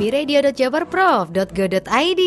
[0.00, 2.22] biradio.jabarprof.go.id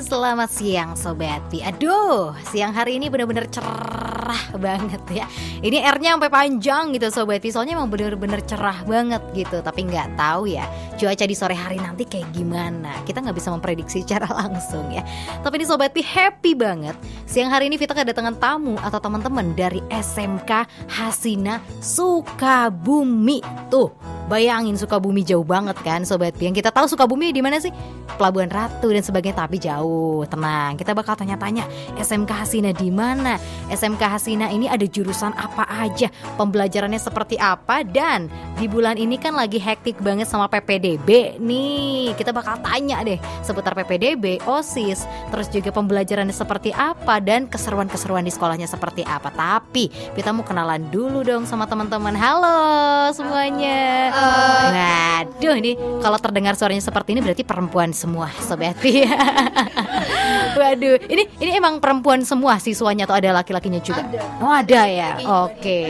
[0.00, 1.60] Selamat siang Sobat Pi.
[1.60, 5.28] Aduh, siang hari ini bener-bener cerah banget ya.
[5.60, 7.52] Ini R-nya sampai panjang gitu Sobat Pi.
[7.52, 9.60] Soalnya emang bener-bener cerah banget gitu.
[9.60, 10.64] Tapi nggak tahu ya
[10.96, 13.04] cuaca di sore hari nanti kayak gimana.
[13.04, 15.04] Kita nggak bisa memprediksi secara langsung ya.
[15.44, 16.96] Tapi ini Sobat Pi happy banget.
[17.28, 23.44] Siang hari ini Vita kedatangan tamu atau teman-teman dari SMK Hasina Sukabumi.
[23.68, 23.92] Tuh
[24.24, 26.48] Bayangin Sukabumi jauh banget kan Sobat Pi?
[26.48, 27.74] Yang kita tahu Sukabumi di mana sih?
[28.14, 30.22] Pelabuhan Ratu dan sebagainya tapi jauh.
[30.30, 31.66] Tenang, kita bakal tanya-tanya
[31.98, 33.34] SMK Hasina di mana?
[33.66, 36.06] SMK Hasina ini ada jurusan apa aja?
[36.38, 37.82] Pembelajarannya seperti apa?
[37.82, 42.14] Dan di bulan ini kan lagi hektik banget sama PPDB nih.
[42.14, 45.02] Kita bakal tanya deh seputar PPDB, OSIS,
[45.34, 49.34] terus juga pembelajarannya seperti apa dan keseruan-keseruan di sekolahnya seperti apa.
[49.34, 52.14] Tapi kita mau kenalan dulu dong sama teman-teman.
[52.14, 54.14] Halo semuanya.
[54.14, 58.76] Waduh nih kalau terdengar suaranya seperti ini berarti perempuan semua sobat
[60.54, 64.04] Waduh, ini ini emang perempuan semua siswanya atau ada laki-lakinya juga?
[64.06, 64.20] Ada.
[64.38, 65.10] Oh, ada ya.
[65.48, 65.80] Oke.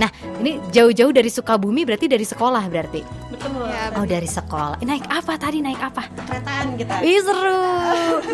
[0.00, 0.08] Nah,
[0.40, 3.04] ini jauh-jauh dari Sukabumi berarti dari sekolah berarti.
[3.42, 3.66] Betul.
[3.66, 4.78] Ya, Oh, dari sekolah.
[4.78, 5.58] Eh, Naik apa tadi?
[5.58, 6.06] Naik apa?
[6.06, 6.94] Keretaan kita.
[7.02, 7.62] Ih, seru.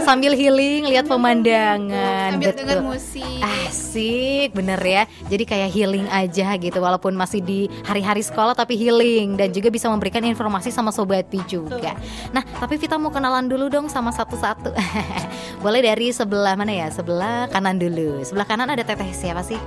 [0.04, 2.36] Sambil healing, lihat pemandangan.
[2.36, 2.60] sambil Betul.
[2.60, 3.40] dengar musik.
[3.40, 5.02] Asik, bener ya.
[5.26, 9.88] Jadi kayak healing aja gitu, walaupun masih di hari-hari sekolah tapi healing dan juga bisa
[9.88, 11.96] memberikan informasi sama sobat Pi juga.
[12.30, 14.76] Nah, tapi Vita mau kenalan dulu dong sama satu-satu.
[15.64, 16.88] Boleh dari sebelah mana ya?
[16.92, 18.20] Sebelah kanan dulu.
[18.22, 19.58] Sebelah kanan ada teteh siapa sih?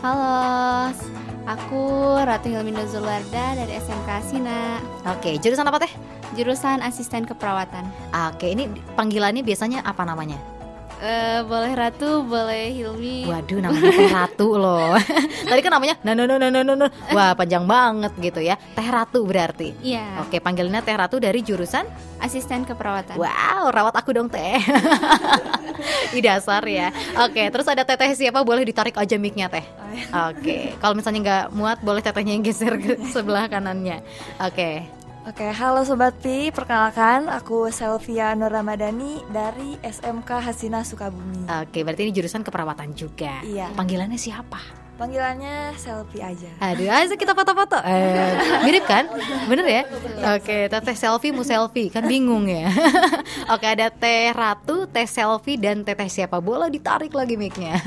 [0.00, 0.88] Halo,
[1.46, 1.82] aku
[2.20, 5.92] Ratu Hilminda Zulwarda dari SMK Sina, Oke, jurusan apa teh?
[6.38, 7.82] jurusan asisten keperawatan.
[8.30, 10.38] Oke, ini panggilannya biasanya apa namanya?
[11.00, 13.24] Eh, boleh Ratu, boleh Hilmi.
[13.24, 14.92] Waduh, namanya Teh Ratu loh.
[15.48, 16.86] Tadi kan namanya no no no no no no.
[17.16, 18.60] Wah, panjang banget gitu ya.
[18.76, 19.72] Teh Ratu berarti.
[19.80, 21.88] Iya, Oke, panggilannya Teh Ratu dari jurusan
[22.20, 23.16] asisten keperawatan.
[23.16, 24.60] Wow, rawat aku dong teh.
[26.14, 26.92] Di dasar ya.
[27.24, 29.64] Oke, terus ada teteh siapa boleh ditarik aja mic-nya teh.
[30.28, 34.04] Oke, kalau misalnya nggak muat boleh tetehnya yang geser ke sebelah kanannya.
[34.36, 34.99] Oke.
[35.20, 41.44] Oke, halo Sobat Pi, perkenalkan aku Selvia Nur Ramadhani dari SMK Hasina Sukabumi.
[41.44, 43.44] Oke, berarti ini jurusan keperawatan juga.
[43.44, 43.68] Iya.
[43.76, 44.79] Panggilannya siapa?
[45.00, 46.52] Panggilannya Selfie aja.
[46.60, 47.80] Aduh, ayo kita foto-foto.
[47.80, 48.36] Eh,
[48.68, 49.08] mirip kan?
[49.48, 49.82] Bener ya?
[50.36, 52.68] Oke, teteh selfie mu selfie kan bingung ya.
[53.56, 56.36] Oke, ada teh ratu, teh selfie dan teteh siapa?
[56.36, 57.80] Boleh ditarik lagi mic-nya.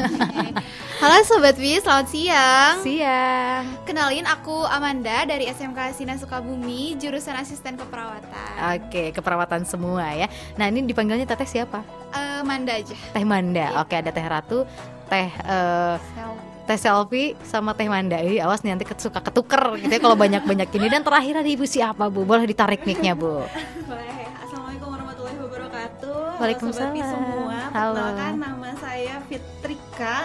[1.06, 2.76] Halo Sobat Wi, selamat siang.
[2.82, 3.64] Siang.
[3.86, 8.54] Kenalin aku Amanda dari SMK Sina Sukabumi, jurusan asisten keperawatan.
[8.74, 10.26] Oke, keperawatan semua ya.
[10.58, 11.86] Nah, ini dipanggilnya teteh siapa?
[12.10, 12.98] Eh, Manda aja.
[13.14, 13.86] Teh Manda.
[13.86, 14.66] Oke, ada teh ratu,
[15.06, 16.33] teh eh, Sel-
[16.64, 18.20] teh selfie sama teh Manda.
[18.24, 20.88] Ih, awas nih nanti suka ketuker gitu ya kalau banyak-banyak ini.
[20.88, 22.24] Dan terakhir ada ibu siapa, Bu?
[22.24, 23.44] Boleh ditarik mic-nya, Bu.
[23.92, 26.40] Baik, Assalamualaikum warahmatullahi wabarakatuh.
[26.40, 26.94] Waalaikumsalam.
[26.96, 27.96] Pi semua, Halo.
[28.00, 30.16] perkenalkan nama saya Fitrika.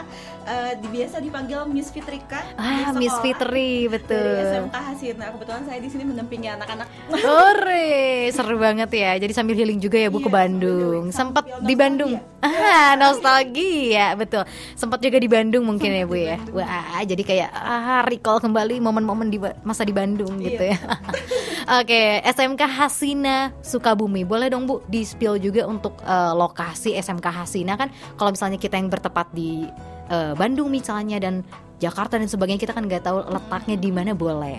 [0.49, 2.41] Eh, di- biasa dipanggil Miss Fitrika.
[2.57, 4.33] Ah, Miss Fitri, Dari betul.
[4.49, 5.25] SMK Hasina.
[5.31, 6.89] Kebetulan saya di sini mendampingi anak-anak.
[7.13, 7.93] Hore,
[8.33, 9.13] seru banget ya.
[9.15, 11.05] Jadi sambil healing juga ya Bu ke Iya, Bandung.
[11.13, 12.13] sambil Sempat di Bandung.
[12.41, 14.49] Ah, nostalgia, betul.
[14.73, 16.41] Sempat juga di Bandung mungkin ya Bu ya.
[16.49, 20.81] Wah, jadi kayak ah, recall kembali momen-momen di masa di Bandung gitu ya.
[21.79, 24.25] Oke, SMK Hasina Sukabumi.
[24.25, 28.75] Boleh dong Bu di spill juga untuk eh, lokasi SMK Hasina kan kalau misalnya kita
[28.75, 29.69] yang bertepat di
[30.09, 31.45] eh, Bandung misalnya dan
[31.79, 34.59] Jakarta dan sebagainya kita kan nggak tahu letaknya di mana boleh.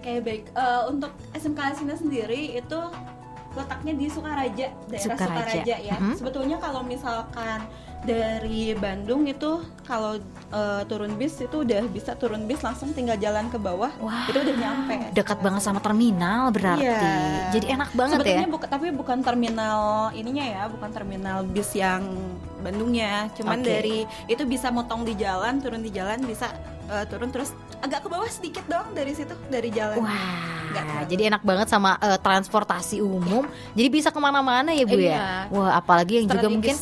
[0.00, 0.42] Oke, baik.
[0.52, 2.80] Eh, untuk SMK Hasina sendiri itu
[3.52, 5.42] letaknya di Sukaraja, daerah Sukaraja.
[5.58, 5.96] Sukaraja, ya.
[5.98, 6.14] Mhm.
[6.16, 7.66] Sebetulnya kalau misalkan
[8.00, 10.16] dari Bandung itu kalau
[10.52, 14.24] eh, turun bis itu udah bisa turun bis langsung tinggal jalan ke bawah Wah.
[14.24, 16.88] itu udah nyampe dekat banget sama terminal berarti.
[16.88, 17.52] Iya.
[17.52, 18.24] Jadi enak banget ya.
[18.24, 19.80] Sebetulnya buka- tapi bukan terminal
[20.16, 22.04] ininya ya, bukan terminal bis yang
[22.60, 23.32] Bandungnya.
[23.36, 23.68] Cuman Oke.
[23.68, 26.52] dari itu bisa motong di jalan, turun di jalan, bisa
[26.88, 30.00] eh, turun terus agak ke bawah sedikit doang dari situ dari jalan.
[30.04, 31.08] Wah, terlalu.
[31.08, 33.48] jadi enak banget sama eh, transportasi umum.
[33.72, 35.08] Jadi bisa ke mana-mana ya bu ya.
[35.08, 35.28] Iya.
[35.52, 36.76] Wah, apalagi yang juga mungkin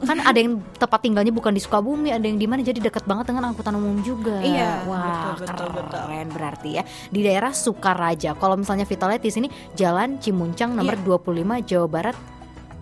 [0.00, 3.30] kan ada yang tempat tinggalnya bukan di Sukabumi, ada yang di mana jadi dekat banget
[3.30, 4.40] dengan angkutan umum juga.
[4.40, 6.00] Iya, Wah, betul, betul, betul.
[6.08, 6.82] keren berarti ya.
[7.12, 8.32] Di daerah Sukaraja.
[8.36, 11.04] Kalau misalnya Vita lihat di sini Jalan Cimuncang nomor Iya.
[11.20, 12.16] 25 Jawa Barat.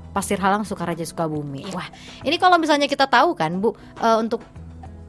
[0.08, 1.68] Pasir Halang Sukaraja Sukabumi.
[1.70, 1.86] Wah,
[2.26, 4.42] ini kalau misalnya kita tahu kan, Bu, eh, untuk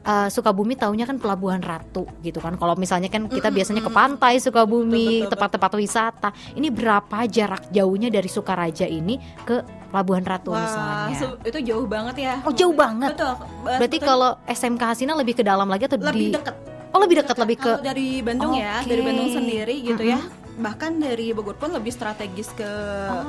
[0.00, 2.56] eh, Sukabumi taunya kan pelabuhan Ratu gitu kan.
[2.56, 6.28] Kalau misalnya kan kita biasanya ke pantai Sukabumi, tempat-tempat wisata.
[6.52, 9.60] Ini berapa jarak jauhnya dari Sukaraja ini ke
[9.90, 11.42] Pelabuhan Ratu Wah, misalnya?
[11.42, 12.34] itu jauh banget ya.
[12.46, 13.10] Oh, jauh banget.
[13.18, 13.34] Betul.
[13.66, 14.06] Berarti Betul.
[14.06, 16.54] kalau SMK Hasina lebih ke dalam lagi atau lebih di dekat.
[16.90, 19.02] Oh, lebih dekat lebih ke Kalau dari Bandung ya, dari.
[19.02, 20.18] Bandung sendiri gitu ya.
[20.60, 23.24] bahkan dari Bogor pun lebih strategis ke dar-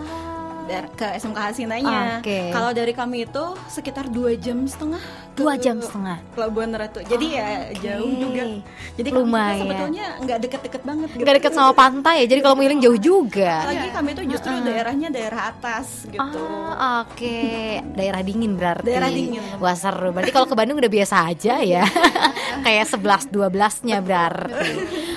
[0.96, 2.22] ke SMK Hasinanya.
[2.22, 2.54] Oke.
[2.54, 5.02] Kalau dari kami itu sekitar dua jam setengah.
[5.34, 6.22] Dua jam setengah.
[6.36, 7.02] Pelabuhan Ratu.
[7.02, 8.44] Jadi ya jauh juga.
[9.00, 9.50] Jadi kami Lumayan.
[9.52, 11.08] itu sebetulnya nggak deket-deket banget.
[11.12, 11.24] Gitu.
[11.26, 13.54] Gak deket sama pantai ya, jadi kalau mau jauh juga.
[13.68, 16.20] Lagi kami itu justru daerahnya daerah atas gitu.
[16.22, 17.40] Ah, oke.
[17.98, 18.88] Daerah dingin berarti.
[18.88, 19.42] Daerah dingin.
[19.60, 20.14] Wah, seru.
[20.14, 21.84] Berarti kalau ke Bandung udah biasa aja ya.
[22.66, 24.72] Kayak 11 12-nya berarti.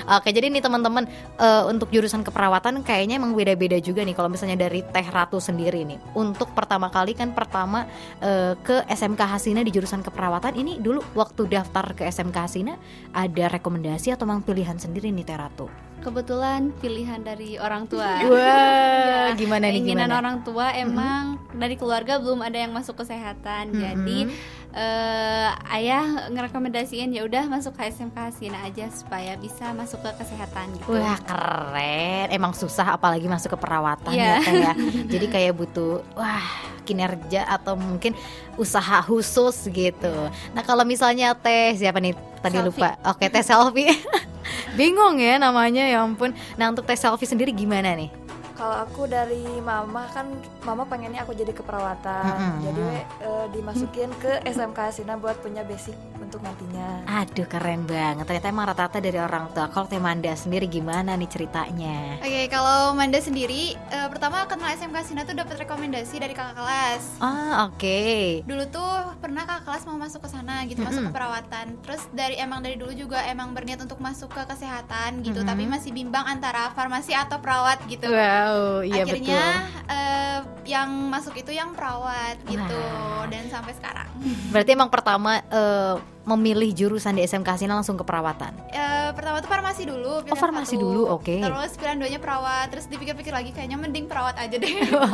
[0.04, 1.08] Oke, jadi nih teman-teman
[1.40, 5.86] eh, untuk jurusan keperawatan kayaknya emang beda-beda juga nih kalau misalnya dari Teh Ratu sendiri
[5.86, 5.98] nih.
[6.14, 7.86] Untuk pertama kali kan pertama
[8.18, 12.74] eh, ke SMK Hasina di jurusan keperawatan ini dulu waktu daftar ke SMK Hasina
[13.14, 15.66] ada rekomendasi atau memang pilihan sendiri nih Teh Ratu?
[16.04, 18.20] Kebetulan pilihan dari orang tua.
[18.28, 20.20] Wah, gimana nih Keinginan gimana?
[20.20, 23.72] orang tua emang dari keluarga belum ada yang masuk kesehatan.
[23.72, 24.28] Jadi
[24.70, 30.76] eh, ayah ngerekomendasiin ya udah masuk ke SMK Hasina aja supaya bisa masuk ke kesehatan
[30.76, 30.92] gitu.
[30.92, 34.28] Wah keren, emang susah apalagi masuk ke perawatan Iya.
[34.28, 34.74] ya kayak.
[35.12, 36.44] Jadi kayak butuh wah
[36.84, 38.12] kinerja atau mungkin
[38.54, 40.12] usaha khusus gitu.
[40.52, 42.76] Nah kalau misalnya teh siapa nih tadi Selfie.
[42.76, 42.90] lupa?
[43.08, 43.88] Oke teh selfie.
[44.74, 46.34] Bingung ya namanya ya ampun.
[46.58, 48.23] Nah untuk teh selfie sendiri gimana nih?
[48.54, 50.30] Kalau aku dari mama kan
[50.62, 52.24] mama pengennya aku jadi keperawatan.
[52.24, 52.54] Mm-mm.
[52.62, 57.02] Jadi we, eh, dimasukin ke SMK Hasina buat punya basic untuk nantinya.
[57.04, 58.24] Aduh keren banget.
[58.24, 59.66] Ternyata emang rata-rata dari orang tua.
[59.68, 62.22] Kalau teh Manda sendiri gimana nih ceritanya?
[62.22, 67.02] Oke, kalau Manda sendiri eh, pertama kenal SMK Hasina tuh dapat rekomendasi dari kakak kelas.
[67.18, 68.00] Ah oke.
[68.46, 71.16] Dulu tuh pernah kakak kelas mau masuk ke sana gitu, masuk ke Mm-mm.
[71.16, 71.66] perawatan.
[71.82, 75.50] Terus dari emang dari dulu juga emang berniat untuk masuk ke kesehatan gitu, Mm-mm.
[75.50, 78.06] tapi masih bimbang antara farmasi atau perawat gitu.
[78.06, 78.43] Wow,
[78.82, 79.90] iya Akhirnya betul.
[79.90, 83.28] eh, yang masuk itu yang perawat gitu Wah.
[83.28, 84.08] dan sampai sekarang.
[84.48, 85.94] Berarti emang pertama eh,
[86.24, 88.56] memilih jurusan di SMK Hasina langsung ke perawatan.
[88.70, 90.24] Eh, pertama tuh farmasi dulu.
[90.24, 90.80] Oh farmasi satu.
[90.80, 91.36] dulu, oke.
[91.36, 92.72] Terus pilihan duanya perawat.
[92.72, 94.72] Terus dipikir-pikir lagi kayaknya mending perawat aja deh.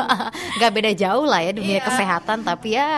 [0.63, 1.83] Gak beda jauh lah ya dunia Iya.
[1.83, 2.89] kesehatan, tapi ya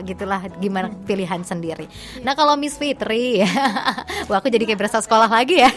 [0.00, 1.90] gitulah gimana pilihan sendiri.
[1.90, 2.22] Iya.
[2.22, 3.42] Nah kalau Miss Fitri,
[4.30, 5.70] wah aku jadi kayak berasa sekolah lagi ya.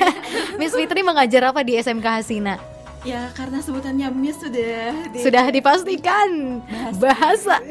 [0.55, 2.62] Miss Fitri mengajar apa di SMK Hasina?
[3.01, 6.60] Ya karena sebutannya Miss sudah di- Sudah dipastikan
[6.98, 7.63] bahasa.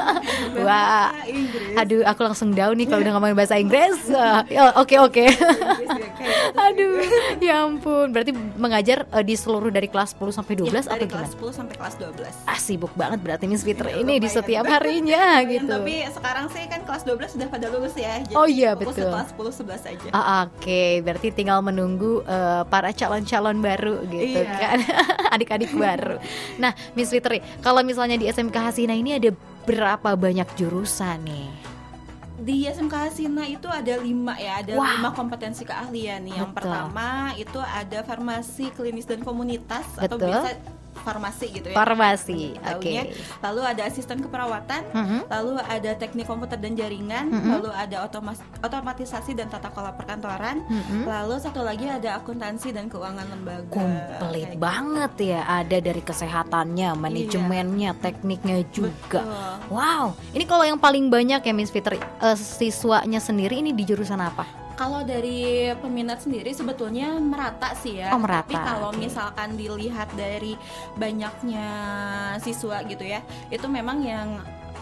[0.56, 1.74] Wah, bahasa Inggris.
[1.74, 3.98] aduh aku langsung down nih kalau udah ngomongin bahasa Inggris.
[4.08, 5.26] Ah, ya, Oke oke.
[5.26, 5.42] Inggris
[5.90, 6.60] ya, kayak gitu.
[6.60, 6.94] Aduh,
[7.40, 8.06] ya ampun.
[8.08, 11.26] Berarti mengajar eh, di seluruh dari kelas 10 sampai 12 Ya, atau dari gimana?
[11.26, 14.62] kelas 10 sampai kelas 12 Ah, sibuk banget berarti Miss Fitri Iya, ini di setiap
[14.64, 15.66] harinya gitu.
[15.68, 19.10] Tapi sekarang sih kan kelas 12 sudah pada lulus ya jadi Oh iya, betul.
[19.10, 24.46] kelas 10 11 aja Ah, Oke, berarti tinggal menunggu eh, para calon-calon baru gitu Iya.
[24.46, 24.66] kan,
[25.34, 26.20] adik-adik baru.
[26.56, 29.30] Nah, Miss Fitri, kalau misalnya di SMK Hasina ini ada
[29.64, 31.48] berapa banyak jurusan nih?
[32.38, 34.86] Di SMK Hasina itu ada lima ya, ada Wow.
[34.94, 36.22] lima kompetensi keahlian.
[36.22, 36.56] Yang Betul.
[36.56, 40.30] pertama itu ada farmasi klinis dan komunitas atau Betul.
[40.32, 40.48] biasa
[41.00, 41.76] farmasi gitu ya.
[41.76, 42.82] Farmasi, oke.
[42.82, 43.02] Taunya.
[43.40, 45.18] Lalu ada asisten keperawatan, Mhm.
[45.30, 47.48] lalu ada teknik komputer dan jaringan, Mhm.
[47.58, 51.06] lalu ada otomas- otomatisasi dan tata kelola perkantoran, Mhm.
[51.06, 53.72] lalu satu lagi ada akuntansi dan keuangan lembaga.
[53.72, 59.22] Komplit banget ya, ada dari kesehatannya, manajemennya, tekniknya juga.
[59.24, 59.74] Betul.
[59.74, 60.04] Wow,
[60.34, 64.67] ini kalau yang paling banyak ya Miss Fitri, eh, siswanya sendiri ini di jurusan apa?
[64.78, 68.14] Kalau dari peminat sendiri sebetulnya merata sih ya.
[68.14, 69.02] Oh, merata, Tapi kalau oke.
[69.02, 70.54] misalkan dilihat dari
[70.94, 71.66] banyaknya
[72.38, 73.18] siswa gitu ya,
[73.50, 74.38] itu memang yang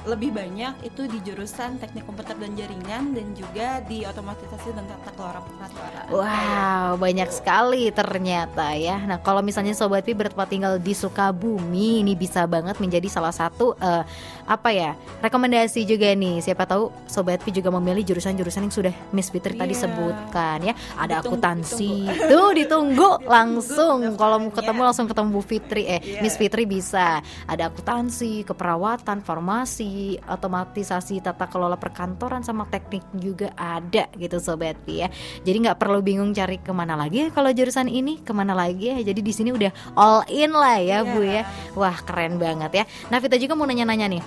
[0.07, 5.11] lebih banyak itu di jurusan teknik komputer dan jaringan dan juga di otomatisasi dan tata
[5.13, 6.05] kelola perkantoran.
[6.09, 9.03] Wow, banyak sekali ternyata ya.
[9.03, 13.75] Nah, kalau misalnya Sobat Pi bertempat tinggal di Sukabumi, ini bisa banget menjadi salah satu
[13.77, 14.07] eh,
[14.47, 16.39] apa ya rekomendasi juga nih.
[16.39, 19.83] Siapa tahu Sobat Pi juga memilih jurusan-jurusan yang sudah Miss Fitri tadi Iya.
[19.85, 20.75] sebutkan ya.
[20.95, 21.93] Ada Ditunggu, akuntansi,
[22.31, 23.97] tuh ditunggu langsung.
[24.07, 24.87] Ditunggu Kalau mau ketemu daftarannya.
[24.87, 26.23] langsung ketemu Bu Fitri, eh Iya.
[26.23, 27.19] Miss Fitri bisa.
[27.45, 29.96] Ada akuntansi, keperawatan, farmasi,
[30.27, 35.09] otomatisasi, tata kelola perkantoran sama teknik juga ada gitu Sobat ya.
[35.43, 38.93] Jadi nggak perlu bingung cari ke mana lagi ya kalau jurusan ini ke mana lagi
[38.93, 38.99] ya.
[39.03, 41.43] Jadi di sini udah all in lah ya Bu ya.
[41.43, 41.43] Iya.
[41.75, 42.85] Wah keren banget ya.
[43.09, 44.23] Nah Vita juga mau nanya-nanya nih.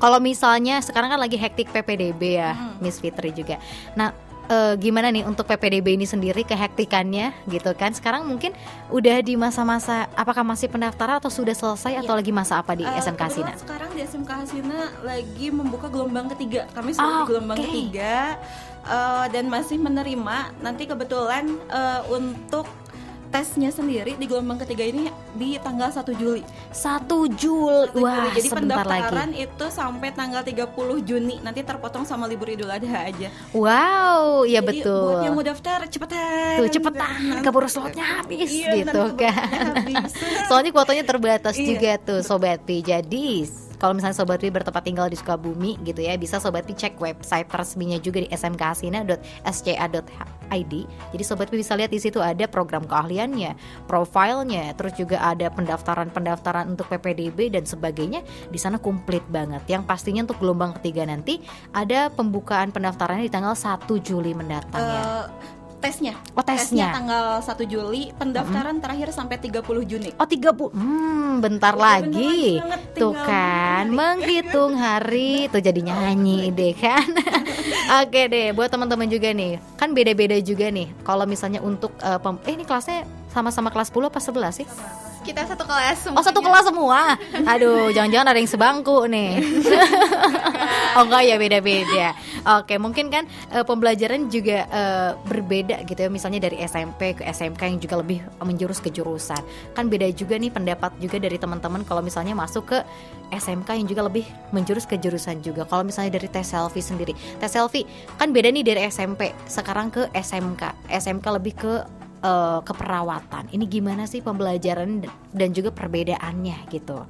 [0.00, 2.80] Kalau misalnya sekarang kan lagi hektik PPDB ya, Hmm.
[2.80, 3.60] Miss Fitri juga.
[3.92, 7.90] Nah eh, gimana nih untuk PPDB ini sendiri kehektikannya gitu kan?
[7.90, 8.50] Sekarang mungkin
[8.88, 12.18] udah di masa-masa apakah masih pendaftaran atau sudah selesai atau Iya.
[12.18, 13.54] lagi masa apa di Eh, SMK Hasina?
[13.54, 16.66] sekarang di SMK Hasina lagi membuka gelombang ketiga.
[16.70, 17.64] Kami sudah Ah, di gelombang oke.
[17.64, 18.34] ketiga
[18.82, 20.36] eh, dan masih menerima.
[20.58, 22.66] Nanti kebetulan eh, untuk
[23.30, 26.42] tesnya sendiri di gelombang ketiga ini di tanggal 1 Juli.
[26.68, 27.30] 1 Juli.
[27.30, 28.02] 1 Juli.
[28.02, 28.90] Wah, Jadi sebentar lagi.
[29.06, 30.66] pendaftaran itu sampai tanggal 30
[31.00, 31.38] Juni.
[31.40, 33.30] Nanti terpotong sama libur Idul Adha aja.
[33.52, 34.98] Wow, iya Jadi betul.
[35.06, 36.58] buat yang mau daftar cepetan.
[36.58, 39.78] Tuh cepetan, keburu slotnya habis Iya, gitu kan.
[39.78, 40.12] habis.
[40.50, 41.66] Soalnya kuotanya terbatas Iya.
[41.66, 42.82] juga tuh Sobat Pi.
[42.82, 43.46] Jadi
[43.80, 47.48] kalau misalnya Sobat Pi bertempat tinggal di Sukabumi gitu ya, bisa Sobat Pi cek website
[47.48, 50.74] resminya juga di smkhasina.sca.id.
[51.16, 53.56] Jadi Sobat Pi bisa lihat di situ ada program keahliannya,
[53.88, 58.20] profilnya, terus juga ada pendaftaran-pendaftaran untuk PPDB dan sebagainya.
[58.52, 59.64] Di sana komplit banget.
[59.64, 61.40] Yang pastinya untuk gelombang ketiga nanti
[61.72, 65.32] ada pembukaan pendaftarannya di tanggal 1 Juli mendatang ya.
[65.80, 66.14] Tesnya.
[66.32, 66.92] Oh, tesnya.
[66.92, 70.12] tanggal 1 Juli, pendaftaran terakhir sampai 30 Juni.
[70.14, 72.60] Oh 30 Hmm bentar Iya, lagi
[72.92, 77.08] Tuh kan Menghitung hari Tuh jadi nyanyi deh kan
[78.00, 82.52] Oke deh Buat teman-teman juga nih Kan beda-beda juga nih Kalau misalnya untuk pem- Eh
[82.52, 84.66] ini kelasnya sama-sama kelas 10 apa 11 sih?
[85.20, 87.14] Kita satu kelas Oh satu kelas semua?
[87.44, 89.40] Aduh jangan-jangan ada yang sebangku nih.
[90.90, 92.18] Oh enggak ya beda-beda.
[92.58, 93.22] Oke mungkin kan
[93.54, 96.10] eh, pembelajaran juga eh, berbeda gitu ya.
[96.10, 99.38] Misalnya dari SMP ke SMK yang juga lebih menjurus ke jurusan.
[99.78, 102.78] Kan beda juga nih pendapat juga dari teman-teman Kalau misalnya masuk ke
[103.30, 105.62] SMK yang juga lebih menjurus ke jurusan juga.
[105.62, 107.14] Kalau misalnya dari tes selfie sendiri.
[107.38, 107.86] Tes selfie
[108.18, 113.52] kan beda nih dari SMP Sekarang ke SMK SMK lebih ke eh, keperawatan.
[113.52, 117.04] Ini gimana sih pembelajaran dan juga perbedaannya gitu?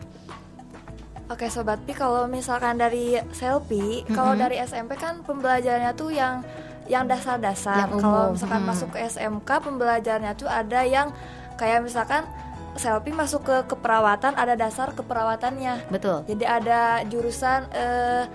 [1.31, 4.43] Oke Sobat Pi, kalau misalkan dari selfie, kalau Mm-mm.
[4.43, 6.43] dari SMP kan pembelajarannya tuh yang
[6.91, 7.87] yang dasar-dasar.
[7.87, 8.67] Kalau misalkan mm.
[8.67, 11.15] masuk ke SMK, pembelajarannya tuh ada yang
[11.55, 12.27] kayak misalkan
[12.75, 15.87] selfie masuk ke keperawatan, ada dasar keperawatannya.
[15.87, 16.27] Betul.
[16.27, 18.27] Jadi ada jurusan eh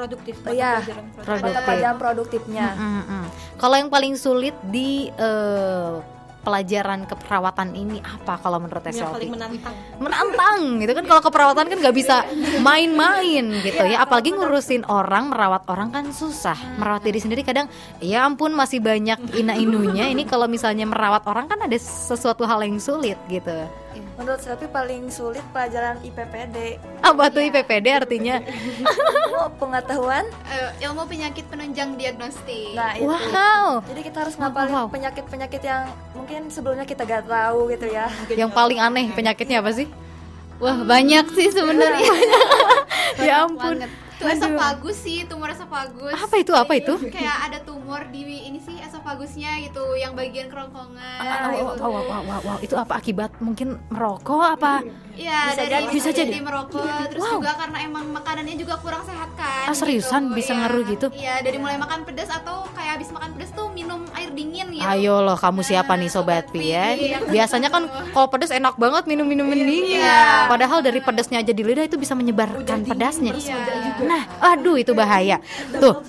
[0.00, 0.34] Produktif.
[0.40, 0.80] Oh, iya.
[0.80, 1.60] pelajaran produktif.
[1.68, 2.66] Pelajaran produktifnya.
[2.72, 3.24] Mm-mm.
[3.60, 5.94] Kalau yang paling sulit di eh,
[6.40, 9.74] pelajaran keperawatan ini apa kalau menurut Teh Yang paling menantang.
[10.00, 12.24] menantang gitu kan kalau keperawatan kan nggak bisa
[12.64, 17.68] main-main gitu ya apalagi ngurusin orang merawat orang kan susah merawat diri sendiri kadang
[18.00, 22.64] ya ampun masih banyak ina inunya ini kalau misalnya merawat orang kan ada sesuatu hal
[22.64, 23.68] yang sulit gitu
[24.20, 26.76] Menurut selfie paling sulit pelajaran IPPD.
[27.00, 30.28] apa tuh IPPD artinya Ilmu pengetahuan.
[30.44, 32.76] Eh, ilmu penyakit penunjang diagnostik.
[32.76, 33.08] Nah, itu.
[33.08, 34.86] wow Jadi kita harus ngapalin wow.
[34.92, 38.12] penyakit-penyakit yang mungkin sebelumnya kita gak tahu gitu ya.
[38.36, 39.88] yang paling aneh penyakitnya apa sih
[40.60, 42.12] Wah banyak sih sebenarnya.
[43.26, 44.09] ya ampun Banget.
[44.20, 46.12] Tuh esofagus sih, tumor esofagus.
[46.12, 51.20] apa itu apa itu Kayak ada tumor di ini sih esofagusnya gitu, yang bagian kerongkongan.
[51.24, 52.58] Ah, wow, wow, wow, wow, wow.
[52.60, 54.84] itu apa akibat mungkin merokok apa
[55.20, 55.92] Iya, Bisa dari jadi.
[55.92, 56.32] Bisa jadi.
[56.40, 57.36] merokok, terus Wow.
[57.36, 59.68] juga karena emang makanannya juga kurang sehat kan.
[59.68, 60.32] Ah, seriusan?
[60.32, 60.58] Bisa Iya.
[60.58, 61.06] ngaruh gitu?
[61.12, 64.80] Iya, dari mulai makan pedas atau kayak habis makan pedas tuh minum air dingin gitu.
[64.82, 66.96] Ayo loh kamu siapa nih sobat Pi ya
[67.26, 70.48] Biasanya kan kalau pedas enak banget minum-minum dingin Iya.
[70.48, 74.00] Padahal dari pedasnya aja di lidah itu bisa menyebarkan pedasnya Iya.
[74.00, 75.36] Nah aduh itu bahaya
[75.70, 76.00] Tuh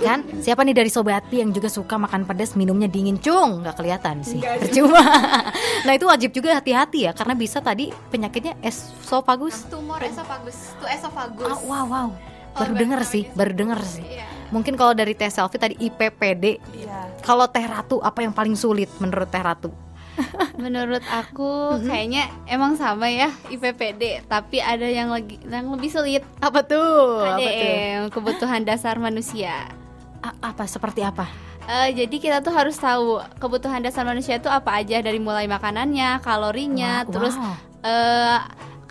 [0.00, 3.76] kan siapa nih dari sobat Pi yang juga suka makan pedas minumnya dingin cung nggak
[3.76, 5.04] kelihatan sih percuma
[5.86, 7.90] Nah itu wajib juga hati-hati ya Karena bisa tadi
[8.22, 11.50] penyakitnya esophagus Tumor esofagus, tuh esofagus.
[11.50, 12.08] Ah, Wow wow
[12.52, 13.24] Oh, Baru baru denger sih.
[13.34, 14.28] Baru denger sih Iya.
[14.54, 17.10] Mungkin kalau dari tes selfie tadi IPPD Iya.
[17.26, 19.74] Kalau Teh Ratu apa yang paling sulit menurut Teh Ratu?
[20.60, 26.20] Menurut aku kayaknya emang sama ya IPPD, tapi ada yang lagi yang lebih sulit.
[26.36, 27.24] Apa tuh?
[27.24, 27.48] Apa tuh?
[27.48, 29.72] KDM, kebutuhan dasar manusia.
[30.20, 31.32] A- apa seperti apa?
[31.64, 36.20] Eh, jadi kita tuh harus tahu kebutuhan dasar manusia itu apa aja dari mulai makanannya,
[36.20, 37.71] kalorinya, Wah, terus wow.
[37.82, 38.38] Eh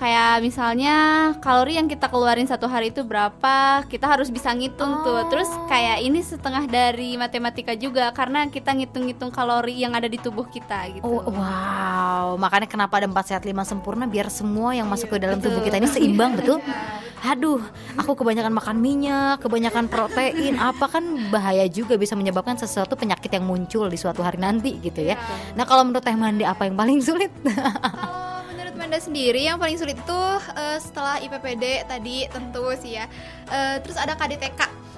[0.02, 0.96] kayak misalnya
[1.46, 5.30] kalori yang kita keluarin satu hari itu berapa, kita harus bisa ngitung tuh.
[5.30, 10.50] Terus kayak ini setengah dari matematika juga karena kita ngitung-ngitung kalori yang ada di tubuh
[10.50, 11.06] kita gitu.
[11.06, 15.38] Oh, wow, makanya kenapa ada 4 sehat 5 sempurna biar semua yang masuk ke dalam
[15.38, 16.58] tubuh kita ini seimbang betul.
[17.22, 17.62] Aduh,
[18.02, 23.46] aku kebanyakan makan minyak, kebanyakan protein, apa kan bahaya juga bisa menyebabkan sesuatu penyakit yang
[23.46, 25.22] muncul di suatu hari nanti gitu ya.
[25.54, 27.30] Nah, kalau menurut Teh Mandi apa yang paling sulit?
[28.82, 30.22] Kalau menurut Manda sendiri yang paling sulit itu
[30.58, 33.06] eh, setelah IPPD tadi tentu sih ya.
[33.46, 34.58] Eh, terus ada KDTK.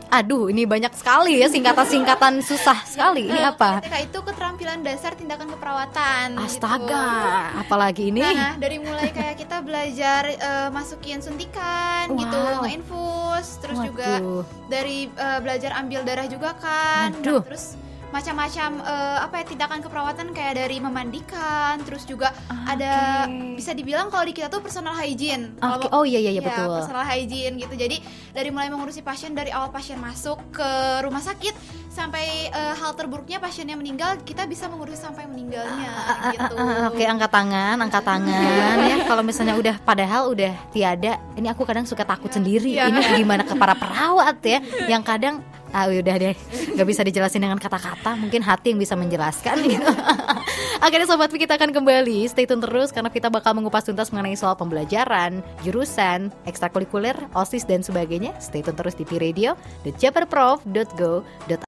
[0.09, 3.27] Aduh, ini banyak sekali ya singkatan-singkatan susah sekali.
[3.27, 3.83] Ini Eh, apa?
[3.83, 6.27] KDTK itu keterampilan dasar tindakan keperawatan.
[6.31, 6.47] gitu.
[6.47, 7.07] Astaga,
[7.61, 8.23] apalagi ini?
[8.23, 12.63] Nah, dari mulai kayak kita belajar eh, masukin suntikan gitu, Wow.
[12.63, 14.47] ngeinfus, terus juga Waduh.
[14.71, 17.11] dari eh, belajar ambil darah juga kan.
[17.11, 17.43] Nah, Aduh.
[17.43, 17.75] terus
[18.13, 23.25] macam-macam eh, apa ya tindakan keperawatan kayak dari memandikan, terus juga Ah, ada
[23.58, 25.58] bisa dibilang kalau di kita tuh personal hygiene.
[25.58, 26.77] Kalau Oke, oh iya iya, iya Ya, betul.
[26.77, 27.74] personal hygiene gitu.
[27.74, 27.98] Jadi
[28.33, 30.69] dari mulai mengurusi pasien dari awal pasien masuk ke
[31.05, 31.53] rumah sakit
[31.93, 35.93] sampai eh, hal terburuknya pasiennya meninggal, kita bisa mengurusi sampai meninggalnya
[36.33, 36.55] gitu.
[36.57, 39.05] Ah, Oke, angkat tangan, angkat tangan ya.
[39.05, 42.73] Kalau misalnya udah padahal udah tiada, ini aku kadang suka takut sendiri.
[42.73, 42.89] Iya.
[42.89, 44.59] Ini gimana ke para perawat ya,
[44.89, 46.37] yang kadang ah udah deh,
[46.77, 48.13] nggak bisa dijelasin dengan kata-kata.
[48.17, 49.57] Mungkin hati yang bisa menjelaskan.
[49.65, 49.81] Gitu.
[50.85, 52.29] Oke deh sobat, kita akan kembali.
[52.29, 57.81] Stay tune terus karena kita bakal mengupas tuntas mengenai soal pembelajaran, jurusan, ekstrakurikuler, osis dan
[57.81, 58.22] sebagainya.
[58.37, 59.57] Stay tune terus di P-Radio,
[59.97, 61.63] jabarprof.go.id.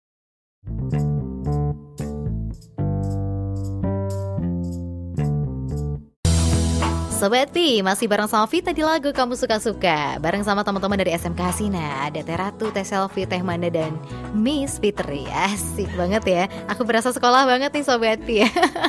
[7.16, 11.40] Sobat Pi, masih bareng sama Vita di lagu Kamu Suka-Suka Bareng sama teman-teman dari SMK
[11.40, 13.96] Hasina Ada Teh Ratu, Teh Selfie, Teh Manda, dan
[14.36, 15.24] Miss Fitri.
[15.32, 16.44] Asik banget ya.
[16.68, 18.44] Aku berasa sekolah banget nih Sobat Pi.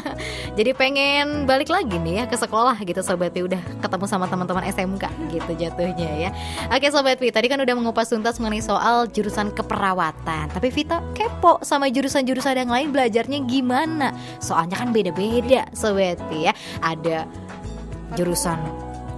[0.58, 3.46] Jadi pengen balik lagi nih ya ke sekolah gitu Sobat Pi.
[3.46, 6.30] Udah ketemu sama teman-teman SMK gitu jatuhnya ya.
[6.74, 10.50] Oke Sobat Pi, tadi kan udah mengupas tuntas mengenai soal jurusan keperawatan.
[10.50, 14.10] Tapi Vita kepo sama jurusan-jurusan yang lain belajarnya gimana?
[14.42, 16.52] Soalnya kan beda-beda Sobat Pi ya.
[16.82, 17.45] Ada
[18.14, 18.60] jurusan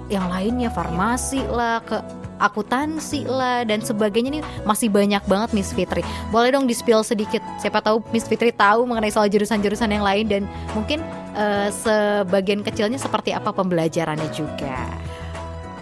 [0.09, 2.01] yang lainnya farmasi lah ke
[2.39, 6.07] akuntansi lah dan sebagainya nih masih banyak banget Miss Fitri.
[6.31, 7.43] Boleh dong di spill sedikit.
[7.59, 10.43] Siapa tahu Miss Fitri tahu mengenai soal jurusan-jurusan yang lain dan
[10.73, 11.03] mungkin
[11.35, 14.87] eh, sebagian kecilnya seperti apa pembelajarannya juga.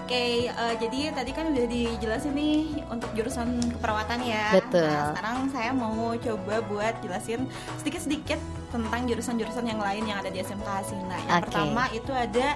[0.06, 4.54] Oke, eh, jadi tadi kan udah dijelasin nih untuk jurusan keperawatan ya.
[4.54, 4.86] Betul.
[4.86, 7.50] Nah, sekarang saya mau coba buat jelasin
[7.82, 8.38] sedikit-sedikit
[8.70, 11.18] tentang jurusan-jurusan yang lain yang ada di SMK Hasina.
[11.26, 11.42] Yang Oke.
[11.50, 12.46] pertama itu ada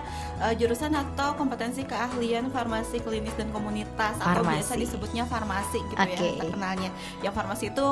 [0.47, 4.83] eh, jurusan atau kompetensi keahlian farmasi klinis dan komunitas atau biasa Farmasi.
[4.87, 6.15] disebutnya farmasi gitu Oke.
[6.23, 6.91] ya terkenalnya.
[7.27, 7.87] Yang farmasi itu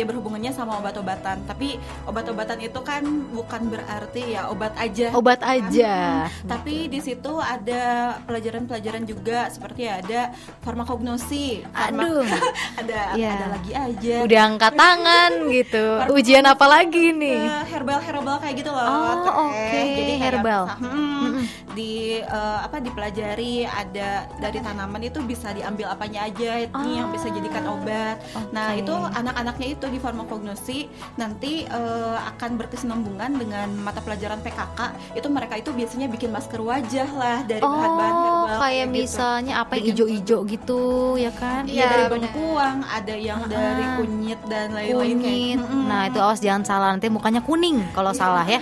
[0.00, 1.76] ya berhubungannya sama obat-obatan, tapi
[2.08, 5.12] obat-obatan itu kan bukan berarti ya obat aja.
[5.12, 6.28] Obat aja.
[6.48, 10.30] Tapi di situ ada pelajaran-pelajaran juga seperti ada
[10.62, 12.24] farmakognosi, farma- Aduh,
[12.80, 13.30] ada Iya.
[13.32, 14.14] ada lagi aja.
[14.22, 15.84] udah angkat tangan gitu.
[16.10, 17.40] Ujian apa lagi nih?
[17.42, 18.82] Eh, herbal-herbal kayak gitu loh.
[18.82, 19.14] Oh,
[19.46, 20.62] oke, Jadi kayak herbal.
[20.74, 21.30] hmm,
[21.72, 27.28] di eh, apa dipelajari ada dari tanaman itu bisa diambil apanya aja nih yang bisa
[27.28, 28.16] jadikan obat.
[28.50, 28.80] Nah, Oke.
[28.80, 30.78] itu anak-anaknya itu di farmakognosi
[31.16, 34.80] nanti eh, akan berkesinambungan dengan mata pelajaran PKK.
[35.14, 39.02] Itu mereka itu biasanya bikin masker wajah lah dari bahan-bahan Oh, herbal kayak gitu.
[39.08, 40.80] misalnya apa yang ijo-ijo gitu
[41.16, 41.64] ya kan?
[41.64, 42.12] Iya dari benar.
[42.12, 43.96] bengkuang, ada yang dari Ah.
[43.96, 45.58] kunyit dan lain-lain kayak kunyit.
[45.58, 45.84] Mm-mm.
[45.88, 48.60] Nah itu awas jangan salah nanti mukanya kuning kalau salah ya.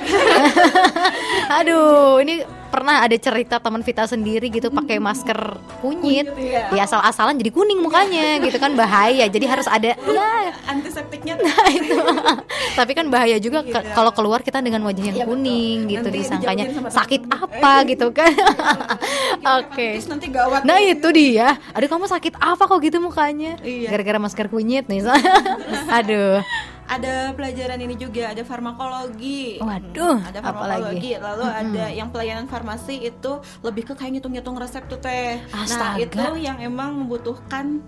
[1.59, 5.37] Aduh, ini pernah ada cerita teman Vita sendiri gitu pakai masker
[5.79, 6.31] kunyit.
[6.31, 6.71] Iya.
[6.71, 9.27] Ya asal-asalan jadi kuning mukanya gitu kan bahaya.
[9.27, 10.31] Jadi harus ada ya
[10.65, 11.99] antiseptiknya nah itu.
[12.73, 13.93] Tapi kan bahaya juga ke- Iya.
[13.93, 15.35] kalau keluar kita dengan wajah yang Iya, betul.
[15.37, 18.31] kuning gitu Nanti disangkanya sakit apa gitu kan.
[19.59, 19.99] Oke.
[20.01, 21.59] Nanti gawat Nah itu dia.
[21.73, 23.59] Aduh kamu sakit apa kok gitu mukanya?
[23.61, 23.91] Iya.
[23.91, 25.03] Gara-gara masker kunyit nih.
[25.99, 26.41] Aduh.
[26.90, 30.42] Ada pelajaran ini juga ada farmakologi Waduh, Hmm, ada apalagi?
[30.42, 35.62] farmakologi lalu ada yang pelayanan farmasi itu lebih ke kayak ngitung-ngitung resep tuh teh nah
[35.62, 36.03] Astaga.
[36.03, 37.79] itu yang emang membutuhkan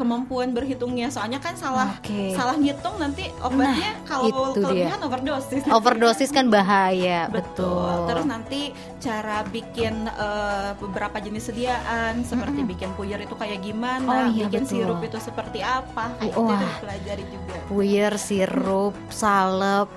[0.00, 2.32] kemampuan berhitungnya soalnya kan salah Oke.
[2.32, 4.62] salah ngitung nanti obatnya kalau itu dia.
[4.64, 7.68] kelebihan overdosis Overdosis kan bahaya, Betul.
[7.68, 8.08] betul.
[8.08, 8.60] Terus nanti
[8.98, 14.64] cara bikin eh, beberapa jenis sediaan seperti bikin puyer itu kayak gimana, Oh iya, bikin
[14.64, 14.72] betul.
[14.72, 17.56] sirup itu seperti apa, itu itu dipelajari juga.
[17.66, 19.88] puyer, sirup, salep,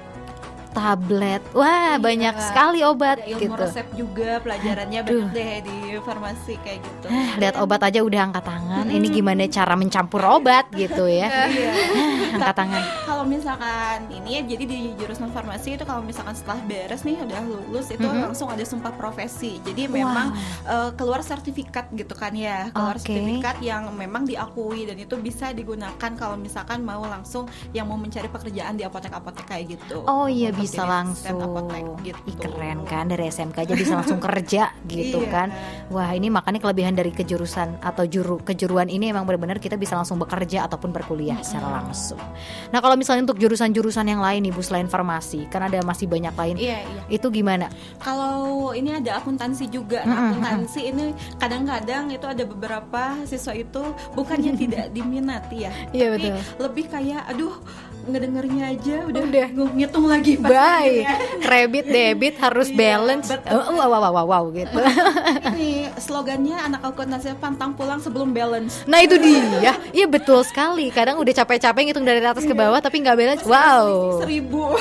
[0.73, 1.41] tablet.
[1.51, 2.01] Wah, Iya.
[2.01, 3.61] banyak sekali obat Ada ilmu gitu.
[3.61, 5.09] resep juga pelajarannya Aduh.
[5.23, 7.05] banyak deh di farmasi kayak gitu.
[7.07, 8.85] Eh, lihat obat aja udah angkat tangan.
[8.87, 11.29] Ini gimana cara mencampur obat gitu ya?
[11.53, 11.71] Iya.
[12.35, 12.83] angkat tangan.
[13.03, 17.39] Kalau misalkan ini ya jadi di jurusan farmasi itu kalau misalkan setelah beres nih udah
[17.41, 18.21] lulus itu Mhm.
[18.23, 19.61] langsung ada sumpah profesi.
[19.61, 20.33] Jadi memang
[20.63, 23.05] eh, keluar sertifikat gitu kan ya, keluar Oke.
[23.05, 28.25] sertifikat yang memang diakui dan itu bisa digunakan kalau misalkan mau langsung yang mau mencari
[28.25, 30.01] pekerjaan di apotek-apotek kayak gitu.
[30.05, 31.39] Oh iya bisa langsung.
[31.99, 32.19] gitu.
[32.25, 35.29] Ih, keren kan dari SMK aja bisa langsung kerja gitu Iya.
[35.29, 35.47] kan.
[35.87, 40.17] Wah, ini makanya kelebihan dari kejurusan atau juru kejuruan ini emang benar-benar kita bisa langsung
[40.17, 42.19] bekerja ataupun berkuliah secara langsung.
[42.69, 46.33] Nah, kalau misalnya untuk jurusan-jurusan yang lain nih Bu selain farmasi, kan ada masih banyak
[46.33, 46.55] lain.
[46.55, 47.01] Iya, iya.
[47.09, 47.67] Itu gimana?
[47.99, 50.03] Kalau ini ada akuntansi juga.
[50.03, 51.05] Nah, akuntansi ini
[51.37, 56.37] kadang-kadang itu ada beberapa siswa itu bukannya tidak diminati ya, Iya, tapi betul.
[56.59, 57.53] lebih kayak aduh
[58.03, 59.47] ngedengarnya aja udah, udah.
[59.75, 61.17] ngitung lagi baik ya.
[61.39, 63.27] kredit iya, debit harus iya, balance.
[63.31, 64.75] uh, wow, wow wow wow gitu.
[65.53, 68.83] Ini slogannya anak akuntansi pantang pulang sebelum balance.
[68.83, 69.75] Nah itu dia.
[69.95, 70.91] Iya betul sekali.
[70.91, 73.43] Kadang udah capek-capek ngitung dari atas ke bawah tapi nggak balance.
[73.47, 74.19] Wow.
[74.23, 74.63] seribu.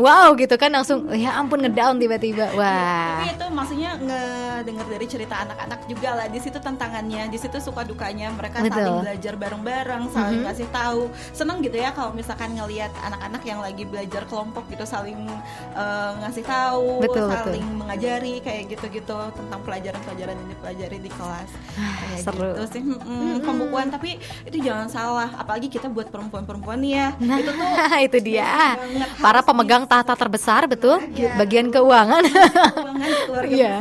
[0.00, 2.48] Wow gitu kan langsung oh, ya ampun ngedown tiba-tiba.
[2.52, 3.20] Iya, Wah.
[3.20, 6.26] tapi itu maksudnya ngedenger dari cerita anak-anak juga lah.
[6.30, 8.32] Di situ tantangannya di situ suka dukanya.
[8.32, 10.48] Mereka saling belajar bareng-bareng saling mm-hmm.
[10.56, 11.02] kasih tahu.
[11.36, 15.30] Seneng gitu ya kalau kalau misalkan ngelihat anak-anak yang lagi belajar kelompok gitu saling
[15.78, 17.78] uh, ngasih tahu, betul, saling betul.
[17.78, 21.50] mengajari kayak gitu-gitu tentang pelajaran-pelajaran yang dipelajari di kelas.
[21.78, 22.50] Ah, kayak gitu Seru.
[22.50, 22.82] gitu sih.
[22.82, 27.14] Mm, mm, pembukuan tapi itu jangan salah, apalagi kita buat perempuan-perempuan ya.
[27.22, 27.68] Nah, itu tuh
[28.10, 28.42] itu dia.
[28.42, 28.74] Ah,
[29.22, 31.38] para pemegang tahta terbesar betul ya.
[31.38, 32.26] bagian keuangan.
[32.26, 32.42] Iya,
[32.74, 33.74] keuangan keluarga iya.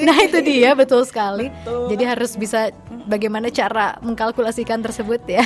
[0.00, 1.52] Nah, itu dia betul sekali.
[1.52, 1.92] Betul.
[1.92, 2.72] Jadi harus bisa
[3.04, 5.44] bagaimana cara mengkalkulasikan tersebut ya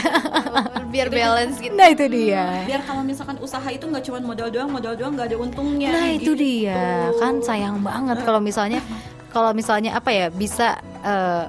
[0.88, 1.74] biar kan balance gitu.
[1.76, 2.44] Nah itu dia.
[2.44, 2.66] Hmm.
[2.66, 5.90] Biar kalau misalkan usaha itu nggak cuma modal doang, modal doang nggak ada untungnya.
[5.92, 6.42] Nah itu gitu.
[6.42, 8.80] dia, kan sayang banget kalau misalnya
[9.28, 11.46] kalau misalnya apa ya bisa uh,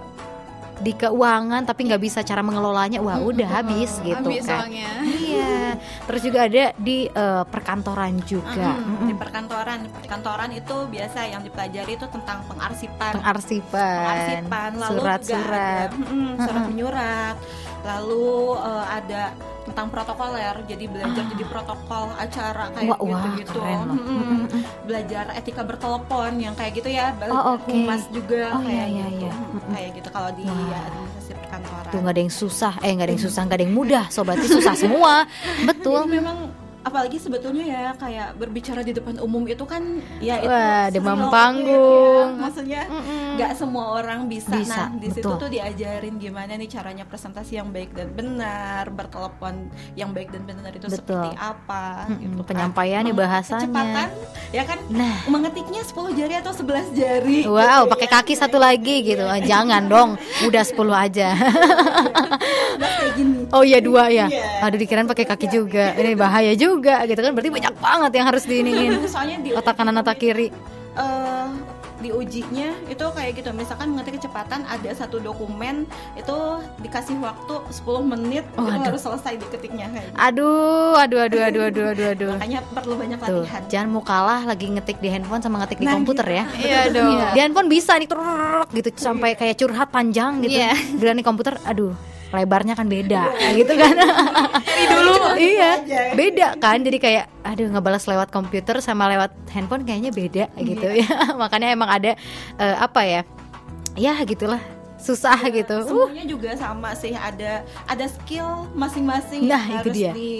[0.79, 3.29] di keuangan tapi nggak bisa cara mengelolanya wah hmm.
[3.35, 5.59] udah habis gitu habis kan iya.
[6.09, 8.73] Terus juga ada di uh, perkantoran juga.
[8.73, 8.95] Mm -hmm.
[8.97, 9.07] hmm.
[9.07, 9.79] di perkantoran.
[9.93, 13.11] Perkantoran itu biasa yang dipelajari itu tentang pengarsipan.
[13.21, 14.01] Pengarsipan.
[14.01, 15.89] Pengarsipan surat-surat.
[15.93, 17.35] surat menyurat.
[17.37, 19.33] surat lalu uh, ada
[19.69, 21.29] tentang protokoler jadi belajar ah.
[21.29, 24.41] jadi protokol acara kayak wah, gitu gitu wah, hmm, hmm,
[24.89, 27.85] belajar etika bertelepon yang kayak gitu ya oh, okay.
[27.85, 29.25] humas juga oh, iya, kayak iya, gitu.
[29.29, 29.33] iya.
[29.33, 31.91] Hmm, kayak gitu kalau di ya, administrasi perkantoran.
[31.91, 32.73] Tuh nggak ada yang susah.
[32.81, 35.13] Eh nggak ada yang susah nggak ada yang mudah Sobat, susah semua.
[35.69, 35.99] Betul.
[36.09, 36.37] jadi memang
[36.79, 42.39] apalagi sebetulnya ya kayak berbicara di depan umum itu kan ya itu Wah, demam panggung
[42.39, 42.41] ya.
[42.41, 42.81] maksudnya
[43.35, 47.75] nggak semua orang bisa, bisa nah di situ tuh diajarin gimana nih caranya presentasi yang
[47.75, 49.67] baik dan benar bertelepon
[49.99, 51.03] yang baik dan benar itu betul.
[51.03, 52.21] seperti apa mm -mm.
[52.23, 52.47] gitu kan.
[52.47, 53.15] penyampaian kan.
[53.15, 54.09] bahasanya kecepatan
[54.55, 55.15] ya kan nah.
[55.27, 58.13] mengetiknya 10 jari atau 11 jari wow gitu, pakai ya.
[58.15, 60.09] kaki satu lagi gitu ah, jangan dong
[60.47, 61.27] udah 10 aja
[63.51, 64.63] oh iya dua ya yeah.
[64.63, 65.53] aduh dikirain pakai kaki iya.
[65.53, 67.31] juga ini bahaya juga juga gitu kan.
[67.33, 68.91] Berarti banyak banget yang harus diiniin.
[69.13, 70.47] Soalnya di otak kanan otak kiri.
[70.49, 71.49] Eh, uh,
[71.99, 73.51] diujinya itu kayak gitu.
[73.51, 75.83] Misalkan mengetik kecepatan ada satu dokumen
[76.15, 76.37] itu
[76.79, 80.15] dikasih waktu 10 menit oh, itu harus selesai diketiknya kayak gitu.
[80.15, 82.31] aduh aduh aduh aduh aduh aduh aduh.
[82.39, 85.95] Makanya perlu banyak Tuh, jangan mau kalah lagi ngetik di handphone sama ngetik nah, di
[85.99, 86.43] komputer ya.
[86.55, 86.65] gitu.
[86.65, 87.15] ya iya dong.
[87.35, 88.07] Di handphone bisa nih
[88.69, 90.75] gitu sampai kayak curhat panjang gitu yeah.
[90.95, 91.91] di komputer aduh
[92.29, 93.93] lebarnya kan beda gitu kan.
[94.63, 95.13] Dari dulu.
[95.35, 95.71] Iya
[96.13, 96.81] beda kan.
[96.81, 100.65] Jadi kayak aduh ngebalas lewat komputer sama lewat handphone kayaknya beda iya.
[100.65, 101.09] gitu ya.
[101.41, 102.13] Makanya emang ada
[102.61, 103.21] uh, apa ya?
[103.97, 105.75] Ya gitulah susah gitu.
[105.79, 105.87] Uh.
[106.05, 107.11] semuanya juga sama sih.
[107.11, 110.11] Ada ada skill masing-masing Nah, yang itu harus dia.
[110.11, 110.31] di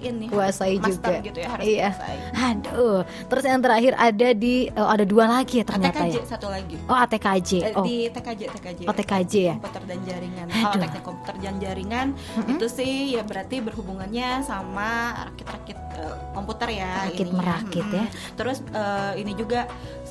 [0.00, 1.26] ini kuasai master juga.
[1.26, 1.88] gitu ya harus iya.
[1.90, 2.16] kuasai.
[2.32, 2.98] aduh.
[3.26, 6.22] Terus yang terakhir ada di oh, ada dua lagi ya ternyata TKJ ya?
[6.24, 6.74] satu lagi.
[6.86, 7.82] Oh ATKJ Eh, oh.
[7.82, 9.54] di TKJ TKJ Oh, TKJ ya?
[9.56, 10.46] komputer dan jaringan.
[10.46, 10.62] Aduh.
[10.62, 12.06] kalau teknik komputer dan jaringan.
[12.46, 14.88] Itu sih ya berarti berhubungannya sama
[15.26, 17.38] rakit-rakit eh, komputer ya Rakit ininya.
[17.38, 18.04] merakit ya.
[18.34, 19.66] terus eh, ini juga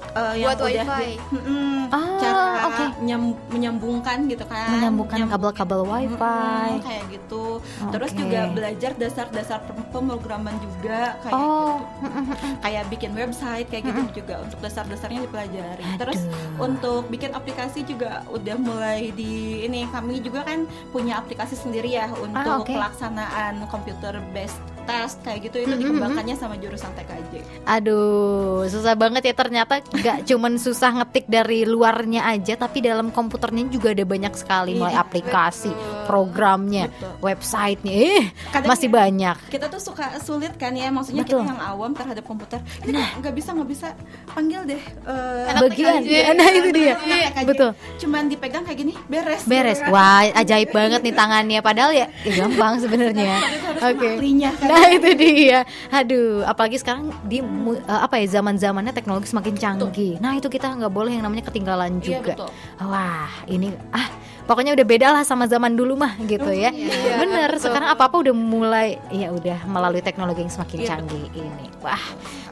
[0.07, 1.07] eh, yang Buat udah wifi.
[1.07, 2.85] di- Mm-mm, Ah, cara oke.
[2.97, 6.17] menyam- menyambungkan gitu kan Menyambungkan kabel-kabel wifi.
[6.17, 7.43] Mm-mm, kayak gitu
[7.87, 8.19] terus Oke.
[8.19, 14.41] juga belajar dasar-dasar pem- pemrograman juga kayak oh gitu kayak bikin website kayak gitu juga
[14.41, 15.83] untuk dasar-dasarnya dipelajari.
[15.95, 16.65] Terus Aduh.
[16.65, 22.09] untuk bikin aplikasi juga udah mulai di ini kami juga kan punya aplikasi sendiri ya
[22.13, 22.71] untuk oke.
[22.71, 27.33] pelaksanaan computer based test kayak gitu itu dikembangkannya sama jurusan TKJ.
[27.65, 33.67] Aduh, susah banget ya ternyata gak cuman susah ngetik dari luarnya aja, tapi dalam komputernya
[33.67, 35.71] juga ada banyak sekali mulai Iya, aplikasi,
[36.07, 37.11] programnya, Betul.
[37.19, 39.35] websitenya, eh Kadang masih ya, banyak.
[39.51, 41.43] Kita tuh suka sulit kan ya, maksudnya Betul.
[41.43, 42.59] kita yang awam terhadap komputer.
[42.79, 43.87] Kita nggak bisa nggak bisa
[44.31, 46.11] panggil deh eh, Anak Bagian, TKJ.
[46.37, 47.43] nah itu dia, TKJ.
[47.43, 47.69] betul.
[47.99, 49.43] Cuman dipegang kayak gini, beres.
[49.43, 53.41] Beres, wah ajaib banget nih tangannya, padahal ya, ya gampang sebenarnya.
[53.83, 54.09] Oke.
[54.55, 54.69] kan.
[54.75, 60.19] Nah itu dia, aduh, apalagi sekarang di eh, apa ya zaman zamannya teknologi semakin canggih.
[60.19, 62.33] Nah itu kita nggak boleh yang namanya ketinggalan Iya, juga.
[62.35, 62.49] betul.
[62.83, 64.07] Wah, ini ah
[64.45, 66.69] pokoknya udah beda lah sama zaman dulu mah gitu ya.
[66.75, 67.71] Iya, Bener, betul.
[67.71, 71.65] sekarang apa-apa udah mulai ya udah melalui teknologi yang semakin Iya, canggih ini.
[71.79, 72.03] Wah,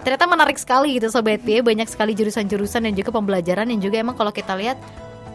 [0.01, 1.59] ternyata menarik sekali gitu sobat P.
[1.59, 4.79] Banyak sekali jurusan-jurusan dan juga pembelajaran yang juga emang kalau kita lihat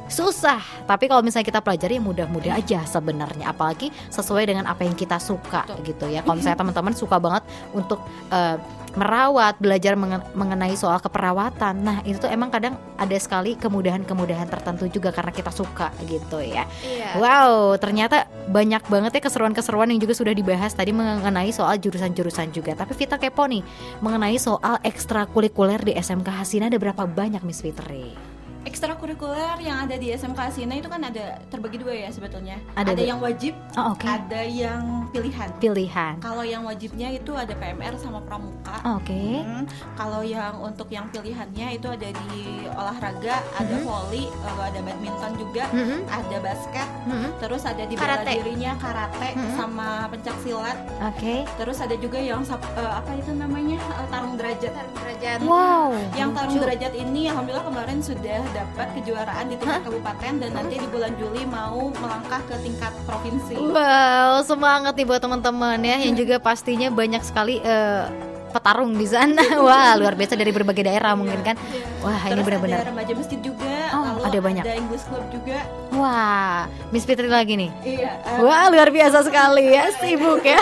[0.09, 0.61] susah.
[0.89, 3.53] Tapi kalau misalnya kita pelajari ya mudah-mudah aja sebenarnya.
[3.53, 6.25] Apalagi sesuai dengan apa yang kita suka gitu ya.
[6.25, 8.57] Kalau misalnya teman-teman suka banget untuk eh,
[8.99, 11.83] merawat, belajar mengen- mengenai soal keperawatan.
[11.83, 16.65] Nah, itu tuh emang kadang ada sekali kemudahan-kemudahan tertentu juga karena kita suka gitu ya.
[16.83, 17.19] Iya.
[17.21, 22.75] Wow, ternyata banyak banget ya keseruan-keseruan yang juga sudah dibahas tadi mengenai soal jurusan-jurusan juga.
[22.79, 23.63] Tapi Vita kepo nih
[24.01, 28.38] mengenai soal ekstrakurikuler di SMK Hasina ada berapa banyak Miss Fitri?
[28.65, 32.59] Ekstrakurikuler yang ada di SMK Asina itu kan ada terbagi dua ya sebetulnya.
[32.75, 34.03] Ada Ada, yang wajib, Oh, oke.
[34.03, 35.49] ada yang pilihan.
[35.59, 36.15] Pilihan.
[36.19, 38.77] Kalau yang wajibnya itu ada PMR sama pramuka.
[38.97, 39.43] Oke.
[39.43, 42.41] Hmm, Kalau yang untuk yang pilihannya itu ada di
[42.71, 43.85] olahraga, ada Mhm.
[43.85, 46.01] volley, lalu ada badminton juga, Mm-mm.
[46.07, 47.31] ada basket, Mm-mm.
[47.39, 48.33] terus ada di bela Karate.
[48.37, 49.53] dirinya karate Mhm.
[49.55, 51.45] sama pencak silat, Oke.
[51.57, 54.73] terus ada juga yang eh, apa itu namanya eh, tarung derajat.
[54.73, 55.39] Taruh derajat.
[55.43, 55.91] Wow.
[56.15, 60.89] Yang tarung derajat ini alhamdulillah kemarin sudah dapat kejuaraan di tingkat kabupaten dan nanti di
[60.89, 63.55] bulan Juli mau melangkah ke tingkat provinsi.
[63.55, 68.05] Wow, semangat nih buat teman-teman ya yang juga pastinya banyak sekali eh,
[68.51, 69.45] petarung di sana.
[69.67, 71.55] Wah, luar biasa dari berbagai daerah mungkin kan.
[72.01, 72.79] Wah, ini Terus benar-benar.
[72.79, 74.65] ada remaja masjid juga, Oh, lalu ada banyak.
[74.65, 75.59] ada English Club juga.
[75.91, 77.71] Wah, Miss Fitri lagi nih.
[77.83, 78.11] Iya.
[78.19, 80.61] eh, Wah luar biasa sekali ya sibuk ya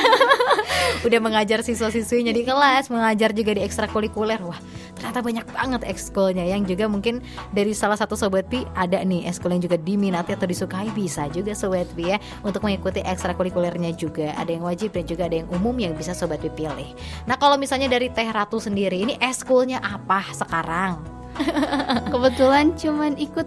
[1.07, 4.57] Udah mengajar siswa-siswinya di kelas Mengajar juga di ekstrakurikuler Wah
[4.97, 7.21] ternyata banyak banget ekskulnya Yang juga mungkin
[7.53, 11.53] dari salah satu Sobat Pi Ada nih ekskul yang juga diminati atau disukai Bisa juga
[11.53, 15.77] Sobat Pi ya Untuk mengikuti ekstrakurikulernya juga Ada yang wajib dan juga ada yang umum
[15.77, 16.97] yang bisa Sobat Pi pilih
[17.29, 21.05] Nah kalau misalnya dari Teh Ratu sendiri Ini ekskulnya apa sekarang?
[22.13, 23.45] Kebetulan cuman ikut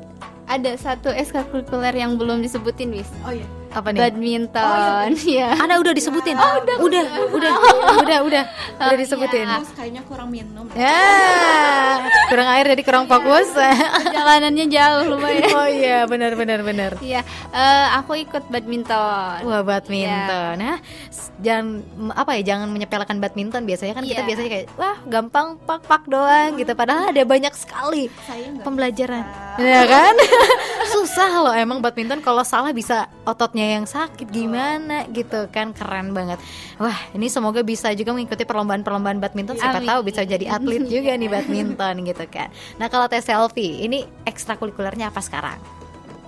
[0.49, 3.09] ada satu ekstrakurikuler yang belum disebutin, Wis.
[3.21, 3.45] Oh iya.
[3.69, 4.01] Apa nih?
[4.01, 5.07] Badminton.
[5.15, 5.53] Iya.
[5.55, 7.53] Ana udah disebutin udah, udah, udah, udah,
[7.99, 8.43] udah, udah
[8.81, 9.59] Oh, disebutin iya.
[9.69, 10.65] Kayaknya kurang minum.
[10.71, 10.97] Ya,
[12.27, 13.51] kurang air jadi kurang fokus.
[13.53, 15.49] Perjalanannya jauh lumayan.
[15.51, 16.91] oh iya, benar benar benar.
[16.99, 19.43] Iya, eh, aku ikut badminton.
[19.43, 20.55] Wah, badminton.
[20.57, 23.63] Nah, s- jangan apa ya, jangan menyepelekan badminton.
[23.63, 24.27] Biasanya kan kita Iya.
[24.27, 26.71] biasanya kayak wah, gampang pak-pak doang gitu.
[26.73, 28.07] Padahal ada banyak sekali
[28.59, 29.23] pembelajaran.
[29.55, 29.67] bisa.
[29.69, 30.13] Ya kan?
[30.93, 36.41] Susah loh emang badminton kalau salah bisa ototnya yang sakit gimana gitu kan keren banget.
[36.81, 39.89] Wah, ini semoga bisa juga mengikuti perlombaan-perlombaan badminton siapa Amin.
[39.89, 42.49] tahu bisa jadi atlet juga nih badminton gitu kan.
[42.81, 45.78] Nah, kalau tes selfie ini ekstrakurikulernya apa sekarang?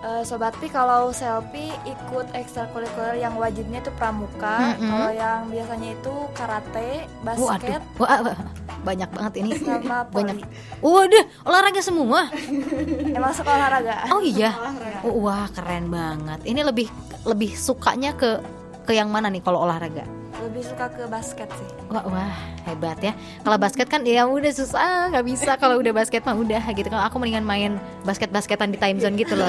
[0.02, 4.90] Eh, Sobat Pi kalau selfie ikut ekstrakurikuler yang wajibnya itu pramuka, Mm-mm.
[4.90, 8.38] kalau yang biasanya itu karate, basket, Waduh, wah,
[8.82, 9.50] banyak banget ini.
[9.62, 10.42] sama banyak.
[10.82, 12.34] Waduh, olahraga semua.
[13.18, 14.10] Emang suka olahraga.
[14.10, 14.58] Oh iya.
[14.58, 15.00] Olahraga.
[15.06, 16.40] Oh, Wah, keren banget.
[16.50, 16.90] Ini lebih
[17.30, 18.42] lebih sukanya ke
[18.82, 20.02] ke yang mana nih kalau olahraga?
[20.32, 21.70] Lebih suka ke basket sih.
[21.92, 23.12] Wah, wah hebat ya.
[23.44, 25.52] Kalau basket kan ya udah susah, nggak bisa.
[25.60, 26.88] Kalau udah basket mah udah gitu.
[26.88, 27.76] Kalau aku mendingan main
[28.08, 29.48] basket-basketan di time zone gitu loh.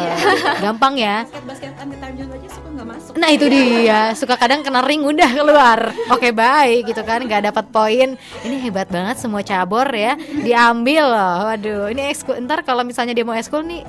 [0.58, 1.22] Gampang ya.
[1.22, 3.12] Basket basketan di time zone aja suka nggak masuk.
[3.16, 5.80] Nah itu dia, suka kadang kena ring udah keluar.
[6.10, 8.08] Oke baik gitu kan, nggak dapat poin.
[8.42, 11.36] Ini hebat banget semua cabur ya, diambil loh.
[11.48, 12.36] Waduh, ini ekskul.
[12.42, 13.86] Ntar kalau misalnya dia mau ekskul nih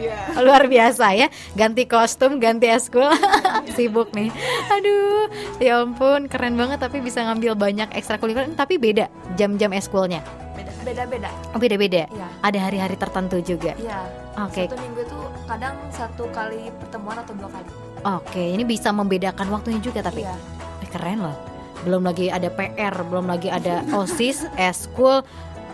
[0.00, 0.40] Iya.
[0.40, 3.04] luar biasa ya, ganti kostum, ganti ekskul,
[3.76, 4.32] sibuk nih.
[4.70, 6.80] Aduh, ya ampun, keren banget.
[6.80, 10.24] Tapi bisa ngambil banyak ekstrakurikuler, tapi beda jam-jam ekskulnya.
[10.56, 10.72] Beda.
[10.80, 11.28] Beda-beda.
[11.52, 12.08] Oh beda-beda.
[12.08, 12.26] Iya.
[12.40, 13.76] Ada hari-hari tertentu juga.
[13.76, 14.00] Iya.
[14.40, 17.68] Oke, Satu minggu itu kadang satu kali pertemuan atau dua kali.
[18.00, 18.42] oke.
[18.56, 20.24] Ini bisa membedakan waktunya juga tapi.
[20.24, 20.34] Iya.
[20.80, 21.36] Eh, keren loh.
[21.80, 25.20] Belum lagi ada PR, belum lagi ada OSIS, eskul,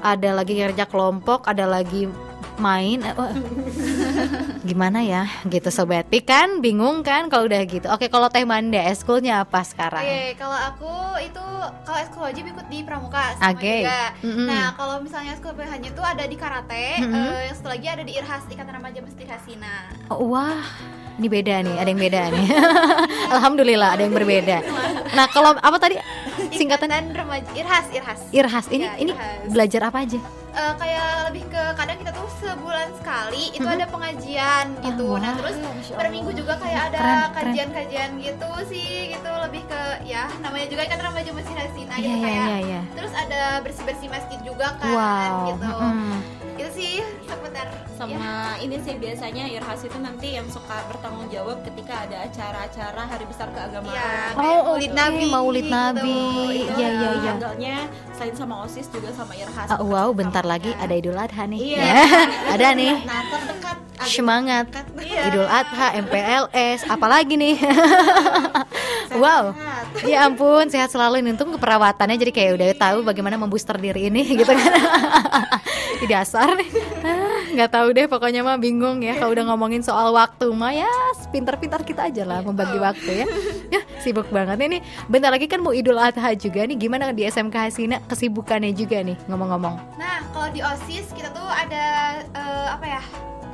[0.03, 2.07] ada lagi kerja kelompok, ada lagi
[2.59, 2.99] main.
[3.03, 3.33] Eh, wah.
[4.67, 7.87] Gimana ya gitu sobat Pi kan bingung kan kalau udah gitu.
[7.93, 10.03] Oke, kalau Teh Manda eskulnya apa sekarang?
[10.03, 11.45] Oke, kalau aku itu
[11.87, 13.75] kalau ekskul wajib ikut di pramuka sama Oke.
[13.83, 14.03] juga.
[14.23, 14.47] Mm-mm.
[14.47, 17.15] Nah, kalau misalnya ekskul pilihannya itu ada di karate, Mm-mm.
[17.15, 19.75] eh, yang satu lagi ada di Irhas Ikatan Remaja Masjid Hasina.
[20.11, 20.63] Oh, wah,
[21.19, 22.47] ini beda nih, ada yang beda nih.
[23.35, 24.57] Alhamdulillah ada yang berbeda.
[25.15, 25.97] Nah, kalau apa tadi
[26.49, 28.21] singkatan Ikatan Remaja Irhas, Irhas.
[28.31, 29.49] Irhas ini Ya, ini Irhas.
[29.49, 30.19] belajar apa aja?
[30.57, 33.77] Eh, kayak lebih ke kadang kita tuh sebulan sekali itu Mm-mm.
[33.77, 35.05] ada pengajian gitu.
[35.07, 35.57] Oh, Nah, terus
[35.91, 40.99] per minggu juga kayak ada kajian-kajian gitu sih, gitu lebih ke ya namanya juga kan
[41.03, 42.41] remaja Masjid Hasina Iya gitu iya kayak.
[42.41, 42.81] iya iya.
[42.91, 45.45] Terus ada bersih-bersih masjid juga kan Wow.
[45.51, 45.69] gitu.
[45.69, 46.17] mm-mm.
[46.57, 46.93] Itu sih
[47.57, 48.61] seputar sama ya.
[48.61, 53.49] ini sih biasanya Irhas itu nanti yang suka bertanggung jawab ketika ada acara-acara hari besar
[53.49, 53.97] keagamaan.
[53.97, 55.25] Iya, Oh, kayak Maulid oke, Nabi.
[55.27, 55.73] Maulid gitu.
[55.73, 56.21] Nabi.
[56.77, 57.33] Iya, iya, iya.
[57.33, 57.77] Handle-nya
[58.13, 59.69] selain sama OSIS juga sama Irhas.
[59.73, 61.61] Ah, wow, bentar lagi ada Idul Adha nih.
[61.73, 61.81] Iya.
[61.81, 62.03] Ya,
[62.55, 62.95] ada nih.
[63.01, 64.69] Nah, terdekat Semangat.
[64.69, 64.87] dekat.
[65.01, 65.21] Iya.
[65.33, 67.57] Idul Adha, MPLS, apalagi nih?
[69.23, 69.57] wow.
[69.57, 69.87] Sehat.
[70.05, 74.21] Ya ampun, sehat selalu ini untung keperawatannya jadi kayak udah tahu bagaimana membooster diri ini
[74.37, 74.73] gitu kan.
[75.97, 76.69] Di dasar nih.
[77.53, 80.91] Nggak tahu deh pokoknya mah bingung ya kalau udah ngomongin soal waktu mah ya
[81.31, 83.27] pintar-pintar kita aja lah membagi waktu ya.
[83.67, 84.79] Ya sibuk banget ini.
[85.11, 86.79] Bentar lagi kan mau Idul Adha juga nih.
[86.79, 89.99] Gimana di SMK Hasina kesibukannya juga nih ngomong-ngomong.
[89.99, 91.85] Nah, kalau di OSIS kita tuh ada
[92.23, 93.03] eh, apa ya?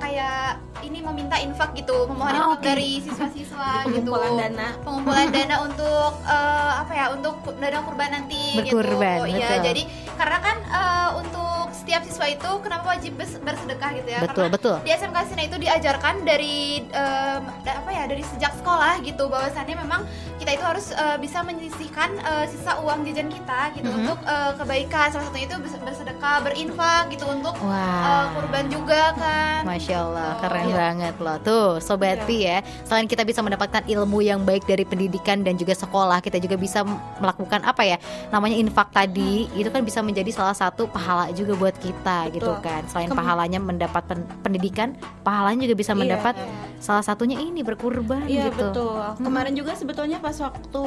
[0.02, 0.46] Kayak
[0.82, 2.66] ini meminta infak gitu, memohon Ah, infak oke.
[2.66, 4.10] dari siswa-siswa gitu.
[4.10, 7.04] pengumpulan dana Pengumpulan dana untuk eh, apa ya?
[7.12, 9.30] Untuk dana kurban nanti Berkurban, gitu.
[9.30, 9.40] betul.
[9.40, 11.40] Ya, jadi karena kan eh, untuk
[11.72, 14.20] setiap siswa itu kenapa wajib bers- bersedekah gitu ya?
[14.20, 14.76] Betul, Karena betul.
[14.82, 17.40] di SMK Sina itu diajarkan dari da-
[17.78, 20.02] apa ya dari sejak sekolah gitu bahwasannya memang
[20.36, 23.98] kita itu harus eh, bisa menyisihkan eh, sisa uang jajan kita gitu Mhm.
[24.00, 28.30] untuk eh, kebaikan salah satunya itu bers- bersedekah berinfak gitu untuk eh, Wah.
[28.32, 30.76] kurban juga kan Masya Allah, Oh, keren iya.
[30.78, 31.36] banget loh.
[31.38, 32.60] Tuh, Sobat Pi ya.
[32.82, 36.82] Selain kita bisa mendapatkan ilmu yang baik dari pendidikan dan juga sekolah, kita juga bisa
[37.18, 37.96] melakukan apa ya?
[38.28, 42.62] Namanya infak tadi, itu kan bisa menjadi salah satu pahala juga buat kita gitu Betul.
[42.62, 42.82] kan.
[42.86, 45.98] Selain Kem- pahalanya mendapat pen- pendidikan, pahalanya juga bisa Iya.
[45.98, 46.34] mendapat
[46.82, 48.74] salah satunya ini berkurban Iya gitu.
[48.74, 48.98] betul.
[49.16, 50.84] Kemarin juga sebetulnya pas waktu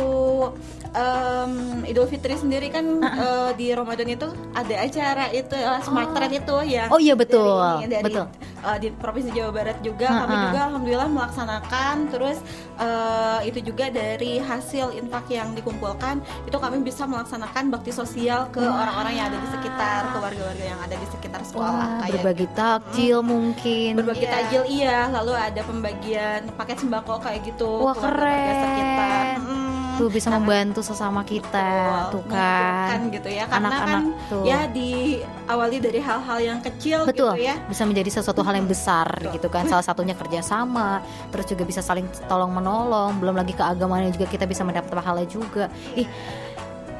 [0.92, 1.52] em,
[1.86, 6.56] Idul Fitri sendiri kan eh, di Ramadan itu ada acara itu eh, Smart Trend itu
[6.68, 6.92] ya.
[6.92, 7.48] Oh iya betul.
[7.80, 8.26] Dari, dari, betul.
[8.62, 10.22] eh, di provinsi Jawa Barat juga Ha-ha.
[10.22, 12.38] kami juga alhamdulillah melaksanakan terus
[12.78, 18.60] eh, itu juga dari hasil infak yang dikumpulkan itu kami bisa melaksanakan bakti sosial ke
[18.60, 23.20] orang-orang yang ada di sekitar keluarga-warga yang ada di sekitar sekolah Wah, kayak berbagi takjil
[23.22, 23.92] mungkin.
[23.96, 24.32] berbagi Iya.
[24.32, 24.98] takjil iya.
[25.08, 29.26] Lalu ada pembagian paket sembako kayak gitu Wah, ke warga-warga sekitar.
[29.40, 33.16] Mm, Tuh bisa membantu sesama kita, tuh menghidupkan kan.
[33.16, 34.44] gitu ya karena kan Anak-anak tuh.
[34.44, 37.34] ya diawali dari hal-hal yang kecil Betul.
[37.36, 41.00] gitu ya bisa menjadi sesuatu hal yang besar gitu kan salah satunya kerjasama
[41.32, 45.72] terus juga bisa saling tolong menolong belum lagi keagamaan juga kita bisa mendapat pahala juga
[45.96, 46.08] ih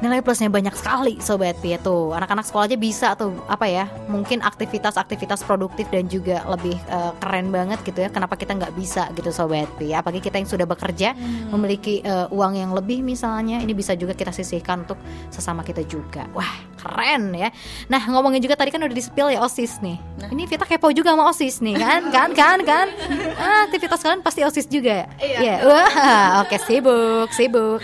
[0.04, 2.12] nilai plusnya banyak sekali sobat Pi tuh.
[2.12, 3.32] Anak-anak sekolah aja bisa tuh.
[3.48, 3.88] Apa ya?
[4.08, 8.08] Mungkin aktivitas-aktivitas produktif dan juga lebih eh, keren banget gitu ya.
[8.12, 11.16] Kenapa kita nggak bisa gitu sobat Pi apalagi kita yang sudah bekerja
[11.50, 15.00] memiliki eh, uang yang lebih misalnya ini bisa juga kita sisihkan untuk
[15.32, 16.28] sesama kita juga.
[16.36, 17.48] Wah keren ya.
[17.86, 19.98] Nah ngomongin juga tadi kan udah di spill ya osis nih.
[20.16, 20.30] Nah.
[20.30, 22.00] ini Vita kepo juga sama osis nih kan?
[22.14, 22.86] Kan kan kan?
[23.34, 25.60] Ah, aktivitas kalian pasti osis juga Iya.
[25.60, 25.92] wah
[26.40, 27.82] oke sibuk sibuk.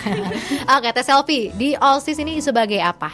[0.71, 1.51] Oke tes selfie.
[1.53, 3.11] Di osis ini sebagai apa?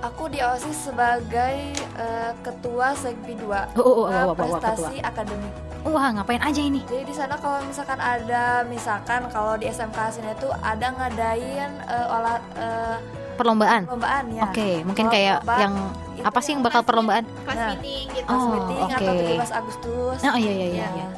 [0.00, 4.34] Aku di OSIS sebagai eh, ketua Segpi 2 Oh, oh, oh, eh, oh, oh, oh,
[4.34, 5.52] prestasi akademik.
[5.80, 6.80] wah ngapain aja ini?
[6.84, 12.06] Jadi di sana kalau misalkan ada misalkan kalau di SMK sini tuh ada ngadain eh,
[12.08, 12.96] olah eh,
[13.40, 14.42] perlombaan perlombaan ya.
[14.44, 15.74] oke mungkin Kalau kayak perlombaan, yang
[16.12, 17.68] itu apa sih yang bakal perlombaan kelas Nah.
[17.72, 19.28] meeting gitu Oh, meeting atau oke.
[19.32, 20.18] 17 Agustus.
[20.22, 20.88] oh iya iya iya, Ya.
[20.94, 21.08] iya.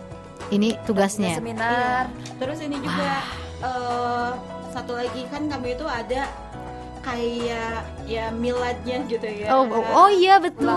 [0.50, 2.04] ini tugasnya Seminar.
[2.38, 3.12] terus ini juga
[3.60, 4.30] eh,
[4.68, 6.30] satu lagi kan kami itu ada
[7.02, 9.50] kayak ya miladnya gitu ya.
[9.50, 10.70] Oh oh, oh iya betul.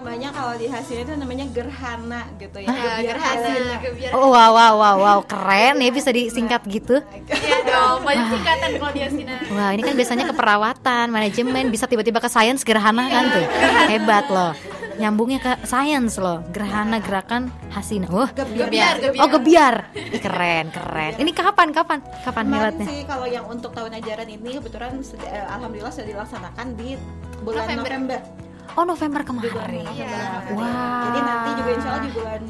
[0.00, 2.68] namanya kalau di hasilnya itu namanya gerhana gitu ya.
[2.68, 3.76] Gebiar gerhana hasilnya.
[3.78, 5.18] gebiar Oh wow wow wow wow.
[5.22, 6.98] Keren ya bisa disingkat gitu.
[7.30, 9.36] Iya dong banyak singkatan kalau di Asina.
[9.54, 13.46] Wah ini kan biasanya keperawatan, manajemen bisa tiba-tiba ke sains gerhana kan tuh.
[13.86, 14.52] Hebat loh.
[15.00, 18.04] Nyambungnya ke sains loh gerhana gerakan hasina.
[18.06, 18.68] Wah gebiar
[19.00, 19.74] gebiar oh gebiar.
[19.96, 21.12] Ih, keren keren.
[21.16, 22.86] Ini kapan kapan kapan Kemarin miladnya?
[22.86, 24.92] sih kalau yang untuk tahun ajaran ini kebetulan
[25.24, 27.00] eh, alhamdulillah sudah dilaksanakan di
[27.40, 27.88] bulan November.
[27.88, 28.18] November.
[28.78, 29.50] Oh November kemarin.
[29.50, 29.90] November.
[29.90, 30.20] Iya.
[30.54, 31.02] Wah.
[31.02, 32.42] Jadi nanti juga insya Allah di bulan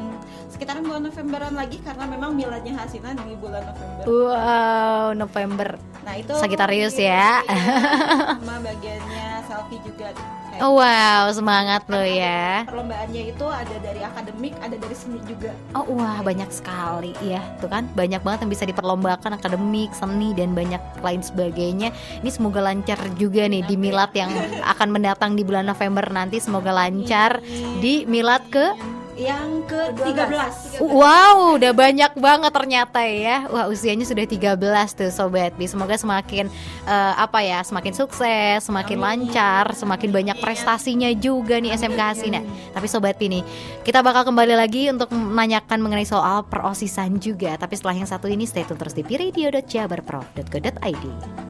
[0.51, 4.05] sekitaran bulan Novemberan lagi karena memang miladnya Hasina di bulan November.
[4.05, 5.69] Wow November.
[6.01, 7.41] Nah itu Sagittarius di- ya.
[7.41, 10.13] iya, sama bagiannya selfie juga.
[10.59, 12.67] Oh wow semangat lo ya.
[12.67, 15.55] Perlombaannya itu ada dari akademik, ada dari seni juga.
[15.79, 17.15] Oh wah banyak sekali.
[17.23, 21.95] Ya tuh kan banyak banget yang bisa diperlombakan akademik seni dan banyak lain sebagainya.
[22.21, 24.35] Ini semoga lancar juga nih di milad yang
[24.67, 26.43] akan mendatang di bulan November nanti.
[26.43, 27.39] Semoga lancar
[27.79, 28.75] di milad ke
[29.21, 30.81] Yang ke 13.
[30.81, 33.45] wow udah banyak banget ternyata ya.
[33.53, 34.57] Wah usianya sudah 13
[34.97, 35.69] tuh sobat Bi.
[35.69, 36.49] Semoga semakin
[36.89, 42.41] eh, apa ya semakin sukses semakin lancar semakin banyak prestasinya juga nih SMK Hasina
[42.73, 43.45] tapi sobat Pi nih
[43.85, 47.61] kita bakal kembali lagi untuk menanyakan mengenai soal perosisan juga.
[47.61, 51.50] Tapi setelah yang satu ini stay tune terus di piradio.jabarprof.co.id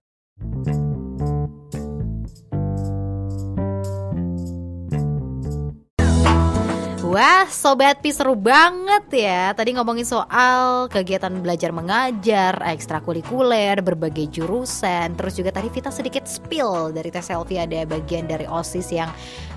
[7.11, 15.19] Wah, Sobat Pi seru banget ya Tadi ngomongin soal kegiatan belajar mengajar, ekstrakurikuler, berbagai jurusan
[15.19, 19.11] Terus juga tadi Vita sedikit spill dari tes selfie ada bagian dari OSIS yang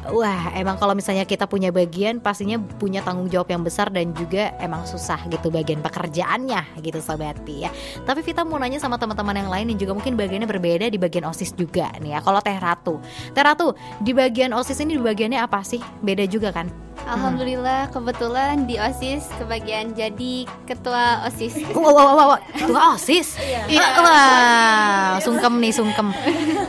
[0.09, 4.57] Wah, emang kalau misalnya kita punya bagian pastinya punya tanggung jawab yang besar dan juga
[4.57, 9.45] emang susah gitu bagian pekerjaannya gitu Sobat Pi ya Tapi Vita mau nanya sama teman-teman
[9.45, 12.57] yang lain yang juga mungkin bagiannya berbeda di bagian OSIS juga nih ya Kalau Teh
[12.57, 12.97] Ratu
[13.29, 15.77] Teh Ratu, di bagian OSIS ini di bagiannya apa sih?
[16.01, 16.92] Beda juga kan?
[17.03, 21.59] Alhamdulillah kebetulan di OSIS kebagian jadi ketua OSIS.
[21.75, 22.39] Wow, wow, wow, wow.
[22.55, 23.35] ketua OSIS.
[23.67, 23.83] Iya.
[23.99, 26.15] Wah, sungkem nih, sungkem.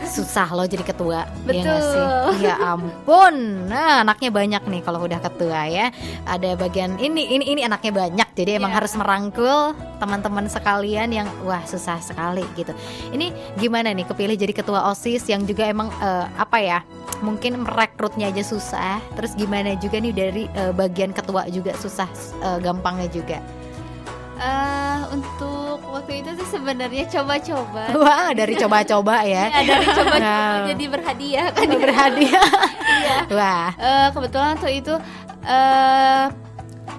[0.04, 1.28] Susah loh jadi ketua.
[1.46, 1.80] Iya Betul.
[1.86, 2.04] sih?
[2.50, 3.70] Ya ampun.
[3.70, 5.94] Nah, anaknya banyak nih kalau udah ketua ya.
[6.26, 8.28] Ada bagian ini, ini, ini anaknya banyak.
[8.34, 8.78] Jadi emang Iya.
[8.82, 12.74] harus merangkul teman-teman sekalian yang wah susah sekali gitu.
[13.14, 16.80] Ini gimana nih kepilih jadi ketua OSIS yang juga emang eh, apa ya?
[17.22, 18.98] Mungkin merekrutnya aja susah.
[19.14, 22.08] Terus gimana juga nih dari eh, bagian ketua juga susah
[22.40, 23.38] eh, gampangnya juga.
[24.34, 27.82] Eh, untuk waktu itu tuh sebenarnya coba-coba.
[27.94, 29.46] Wah, dari coba-coba ya.
[29.46, 30.66] Ya, dari coba-coba Nah.
[30.66, 31.68] jadi berhadiah kan.
[31.70, 32.48] Berhadiah.
[32.84, 33.16] Iya.
[33.30, 33.68] Wah.
[33.78, 34.94] Eh, kebetulan waktu itu
[35.44, 36.24] eh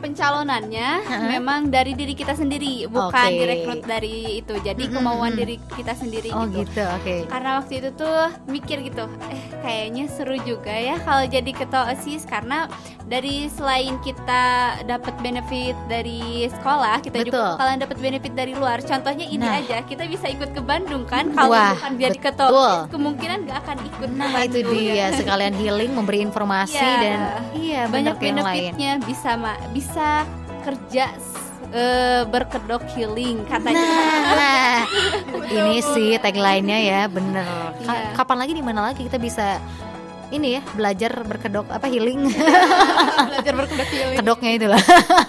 [0.05, 1.27] pencalonannya Heeh.
[1.31, 3.35] memang dari diri kita sendiri, bukan Oke.
[3.35, 4.53] direkrut dari itu.
[4.55, 6.61] Jadi Mm-mm, kemauan diri kita sendiri Oh gitu.
[6.63, 7.15] gitu, oke.
[7.25, 12.23] Karena waktu itu tuh mikir gitu, eh kayaknya seru juga ya kalau jadi ketua OSIS
[12.23, 12.69] karena
[13.03, 14.43] dari selain kita
[14.83, 17.29] dapat benefit dari sekolah, kita Betul.
[17.31, 18.81] juga bakalan dapat benefit dari luar.
[18.81, 19.57] Contohnya ini Nah.
[19.57, 21.29] aja, kita bisa ikut ke Bandung kan?
[21.29, 22.61] Kalau Wah, bukan jadi ketua betul.
[22.63, 24.45] OSIS, kemungkinan nggak akan ikut ke Nah Bandung.
[24.47, 26.97] itu dia sekalian healing, memberi informasi Iya.
[26.99, 27.19] dan
[27.55, 28.25] iya banyak lain.
[28.33, 29.94] benefitnya bisa ma bisa
[30.61, 31.39] kerja s-
[31.69, 33.85] eh, berkedok healing katanya.
[34.35, 34.83] Nah,
[35.47, 37.45] ini sih tagline-nya ya, bener.
[37.79, 38.11] Ka- Iya.
[38.13, 39.61] Kapan lagi di mana lagi kita bisa
[40.33, 42.25] ini ya belajar berkedok apa healing.
[43.29, 44.17] Belajar berkedok healing.
[44.17, 44.81] Kedoknya itu lah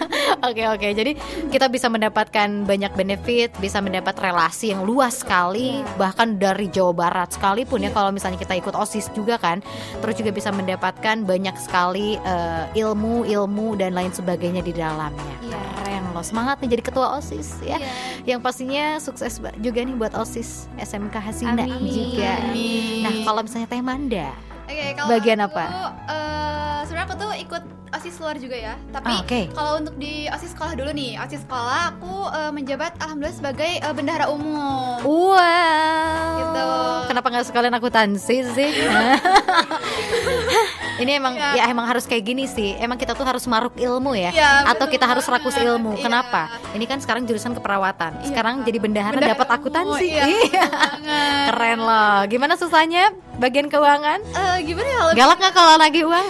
[0.48, 0.88] oke oke.
[0.96, 1.12] Jadi
[1.52, 7.36] kita bisa mendapatkan banyak benefit bisa mendapat relasi yang luas sekali bahkan dari Jawa Barat
[7.36, 9.60] sekalipun ya kalau misalnya kita ikut osis juga kan
[10.00, 15.36] terus juga bisa mendapatkan banyak sekali eh, ilmu ilmu dan lain sebagainya di dalamnya.
[15.44, 15.60] Iya.
[15.82, 16.24] keren loh.
[16.24, 17.76] Semangat nih jadi ketua osis ya.
[18.24, 21.84] Yang pastinya sukses juga nih buat osis SMK Hasina Amin.
[21.84, 22.32] juga.
[22.48, 23.04] Amin.
[23.04, 25.64] nah kalau misalnya Teh Manda Oke, kalau Bagian aku, apa?
[26.06, 28.74] eh, sebenarnya aku tuh ikut osis luar juga ya.
[28.90, 29.40] Tapi Ah, oke.
[29.52, 33.94] kalau untuk di osis sekolah dulu nih, osis sekolah aku eh, menjabat alhamdulillah sebagai eh,
[33.94, 34.98] bendahara umum.
[35.00, 36.34] Wow.
[36.36, 36.66] Gitu.
[37.06, 38.70] Kenapa nggak sekalian akuntansi sih?
[40.96, 41.52] Ini emang Ya.
[41.54, 42.72] ya emang harus kayak gini sih.
[42.76, 44.32] Emang kita tuh harus maruk ilmu ya.
[44.32, 45.94] Iya, Atau kita harus rakus ilmu.
[45.94, 46.04] Iya.
[46.04, 46.42] Kenapa?
[46.72, 48.12] Ini kan sekarang jurusan keperawatan.
[48.18, 48.26] Iya.
[48.26, 50.06] Sekarang jadi bendahara Bendahara dapat akuntansi.
[50.08, 50.24] Iya.
[50.56, 51.46] banget.
[51.46, 52.18] Keren loh.
[52.26, 53.04] Gimana susahnya
[53.36, 54.20] bagian keuangan?
[54.24, 56.26] Eh, gimana ya Galak nggak kalau lagi uang?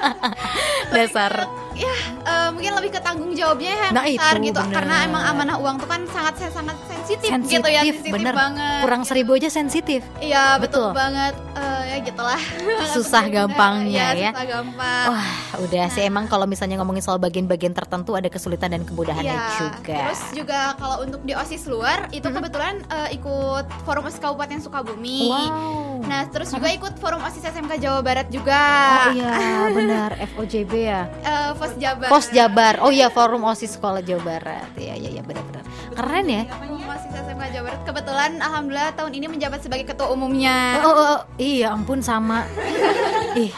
[0.96, 1.32] Dasar.
[1.80, 4.74] Ya eh, mungkin lebih ke tanggung jawabnya yang Nah, besar itu, gitu bener.
[4.76, 8.34] karena emang amanah uang tuh kan sangat sangat sensitif, Sensitif, gitu ya sensitif bener.
[8.36, 10.00] banget Kurang seribu aja sensitif.
[10.20, 10.92] iya Betul.
[10.92, 12.40] betul, banget Eh, ya gitulah
[12.94, 14.30] Susah gampangnya ya.
[14.30, 15.28] susah gampang Wah,
[15.58, 19.98] udah sih emang kalau misalnya ngomongin soal bagian-bagian tertentu ada kesulitan dan kemudahannya Iya, juga.
[20.06, 25.26] Terus juga kalau untuk di OSIS luar itu kebetulan eh, ikut forum OSIS Kabupaten Sukabumi.
[25.26, 25.89] Wow.
[26.04, 28.60] Nah, terus juga ikut forum OSIS SMK Jawa Barat juga.
[29.08, 29.32] Oh iya
[29.76, 30.10] benar.
[30.32, 31.02] FOJB ya?
[31.20, 32.08] Eh, Pos Jabar.
[32.08, 32.74] Pos Jabar.
[32.80, 34.68] Oh iya Forum OSIS Sekolah Jawa Barat.
[34.76, 35.64] Iya iya iya benar-benar.
[35.92, 36.42] Keren ya.
[36.48, 37.80] Forum OSIS SMK Jawa Barat.
[37.84, 40.80] Kebetulan alhamdulillah tahun ini menjabat sebagai ketua umumnya.
[40.80, 42.44] oh, oh, oh, Iya ampun sama.
[43.38, 43.52] Ih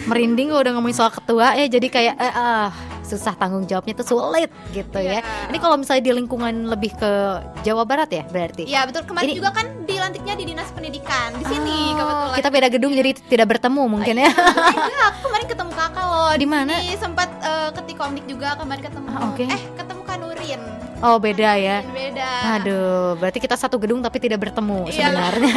[0.00, 1.66] merinding kalau udah ngomongin soal ketua ya.
[1.68, 2.72] Jadi kayak eh, ah
[3.10, 5.50] susah tanggung jawabnya tuh sulit gitu ya Iya.
[5.50, 7.10] ini kalau misalnya di lingkungan lebih ke
[7.60, 9.02] Jawa Barat ya berarti Iya, betul.
[9.02, 11.34] Kemarin Ini- juga kan dilantiknya di Dinas Pendidikan.
[11.34, 12.36] Di sini Oh, kebetulan.
[12.38, 14.30] kita beda gedung jadi tidak bertemu mungkin ya
[14.86, 16.32] Iya, aku kemarin ketemu kakak loh.
[16.32, 16.74] Di mana?
[16.96, 19.06] sempat eh, ketik komik juga kemarin ketemu.
[19.10, 19.44] Ah, oke.
[19.44, 20.60] Eh, ketemu Kanurin.
[21.00, 22.28] Oh beda ya Beda.
[22.56, 25.12] Aduh, berarti kita satu gedung tapi tidak bertemu Iya.
[25.12, 25.54] sebenarnya.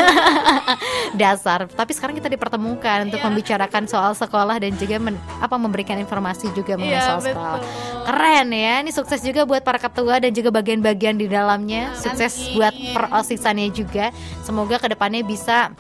[1.20, 1.66] Dasar.
[1.66, 3.26] Tapi sekarang kita dipertemukan untuk Iya.
[3.28, 7.34] membicarakan soal sekolah dan juga men- apa memberikan informasi juga mengenai Iya, soal betul.
[7.34, 7.60] sekolah.
[8.04, 8.74] Keren ya.
[8.84, 11.92] Ini sukses juga buat para ketua dan juga bagian-bagian di dalamnya.
[11.92, 12.00] Amin.
[12.00, 14.12] Sukses buat perosisannya juga.
[14.42, 15.72] Semoga ke depannya bisa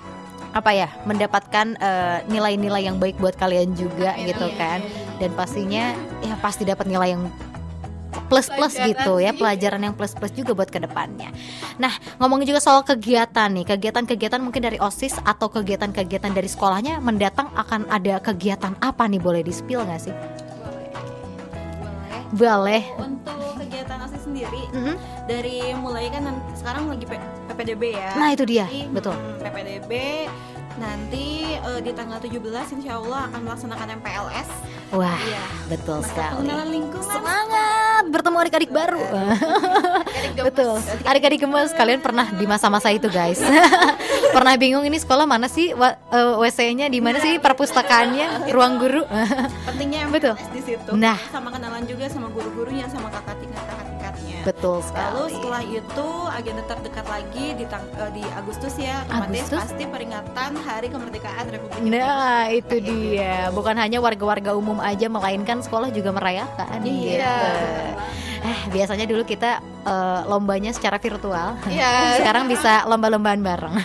[0.53, 4.57] apa ya mendapatkan eh, nilai-nilai yang baik buat kalian juga Amin, gitu amin.
[4.61, 4.80] kan
[5.18, 7.26] dan pastinya ya pasti dapat nilai yang
[8.28, 11.30] plus plus Pelajaran gitu ya pelajaran yang plus plus juga buat ke depannya.
[11.78, 17.49] Nah ngomongin juga soal kegiatan nih kegiatan-kegiatan mungkin dari osis atau kegiatan-kegiatan dari sekolahnya mendatang
[17.53, 20.16] akan ada kegiatan apa nih boleh di spill nggak sih?
[22.34, 22.82] Boleh.
[22.97, 24.95] Untuk kegiatan OSIS sendiri Mhm.
[25.30, 26.26] dari mulai kan
[26.57, 28.18] sekarang lagi P- PPDB ya.
[28.18, 29.14] Nah itu dia Jadi, betul.
[29.14, 29.91] hmm, PPDB
[30.74, 34.49] Nanti eh, di tanggal 17 insya Allah akan melaksanakan MPLS.
[34.89, 35.43] Wah, Iya.
[35.70, 36.34] betul Masa sekali.
[36.34, 37.14] pengenalan lingkungan.
[37.14, 39.03] Semangat bertemu adik-adik baru.
[40.49, 40.81] Betul.
[41.05, 43.39] Adik-adik gemes kalian pernah di masa-masa itu, guys.
[44.35, 45.77] pernah bingung ini sekolah mana sih?
[45.77, 47.37] Wa- eh, WC-nya di mana sih?
[47.37, 49.05] Perpustakaannya, ruang guru.
[49.69, 50.33] Pentingnya Betul.
[50.49, 50.91] Di situ.
[50.97, 51.17] Nah.
[51.29, 53.92] sama kenalan juga sama guru-gurunya sama kakak tingkat kakak
[54.43, 54.51] tingkatnya.
[54.53, 55.33] Betul Lalu sekali.
[55.33, 59.59] setelah itu agenda terdekat lagi di, tang- eh, di Agustus ya, otomatis Agustus?
[59.61, 63.47] pasti peringatan Hari Kemerdekaan Republik Nah, itu dia.
[63.49, 66.83] Bukan hanya warga-warga umum aja melainkan sekolah juga merayakan Iya.
[66.83, 67.49] gitu.
[68.43, 71.55] Eh, biasanya dulu kita eh, lombanya secara virtual.
[71.65, 71.91] Iya.
[72.19, 73.75] Sekarang bisa lomba-lombaan bareng.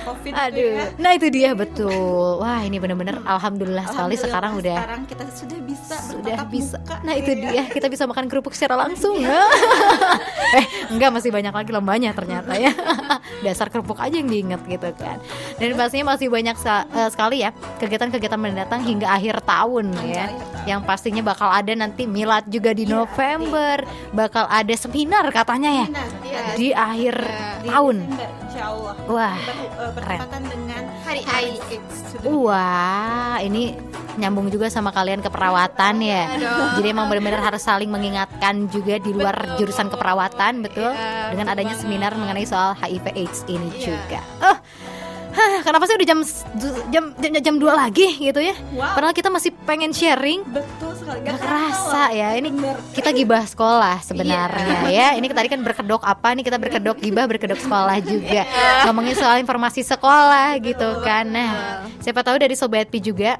[0.00, 0.72] Covid Aduh.
[0.74, 0.84] ya.
[0.96, 1.92] Nah, itu dia betul.
[2.38, 6.76] Wah, ini bener-bener alhamdulillah sekali sekarang udah sekarang kita sudah bisa sudah bisa.
[6.78, 6.96] muka.
[7.02, 7.44] Nah, itu Iya.
[7.44, 7.62] dia.
[7.68, 9.18] Kita bisa makan kerupuk secara langsung.
[10.58, 10.64] eh,
[10.94, 12.70] enggak masih banyak lagi lombanya ternyata ya.
[13.44, 15.18] Dasar kerupuk aja yang diinget gitu kan.
[15.58, 17.50] Dan pastinya masih banyak eh, sekali ya
[17.82, 20.30] kegiatan-kegiatan mendatang hingga akhir tahun ya.
[20.64, 23.82] Yang pastinya bakal ada nanti milad juga di November,
[24.14, 25.86] bakal ada seminar katanya ya
[26.28, 26.42] Iya.
[26.54, 27.14] di akhir
[27.64, 27.96] di tahun.
[29.08, 31.94] Wah, eh, bertepatan dengan Hari AIDS.
[32.12, 33.72] Sudah Wah, ini
[34.18, 36.22] nyambung juga sama kalian keperawatan ya.
[36.74, 39.56] Jadi emang benar-benar harus saling mengingatkan juga di luar Betul.
[39.64, 40.90] jurusan keperawatan, betul?
[40.90, 41.82] Iya, Dengan betul adanya banget.
[41.82, 43.82] seminar mengenai soal HIV AIDS ini Iya.
[43.86, 44.20] juga.
[44.40, 44.56] Oh,
[45.30, 46.20] hah, kenapa sih udah jam
[46.88, 48.58] jam jam, jam 2 lagi gitu ya?
[48.72, 50.42] Wow, Padahal kita masih pengen sharing.
[50.44, 51.20] betul sekali.
[51.20, 52.28] Gak Gak kerasa ya.
[52.34, 52.76] Ini Bener.
[52.90, 55.14] kita gibah sekolah sebenarnya Iya.
[55.14, 55.16] ya.
[55.16, 58.42] Ini tadi kan berkedok apa nih kita berkedok gibah berkedok sekolah juga.
[58.42, 58.84] Iya.
[58.84, 61.24] Ngomongin soal informasi sekolah gitu kan.
[61.24, 61.50] Nah,
[61.98, 63.38] siapa tahu dari sobat Pi juga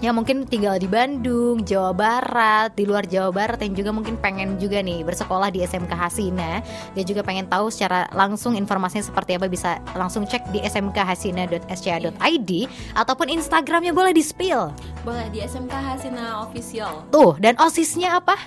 [0.00, 4.56] yang mungkin tinggal di Bandung, Jawa Barat, di luar Jawa Barat yang juga mungkin pengen
[4.56, 6.64] juga nih bersekolah di SMK Hasina.
[6.96, 12.50] Dia juga pengen tahu secara langsung informasinya seperti apa bisa langsung cek di smkhasina.sca.id
[12.96, 14.72] ataupun Instagramnya boleh di spill.
[15.04, 17.04] Boleh di SMK Hasina Official.
[17.12, 18.40] Tuh, dan OSISnya apa?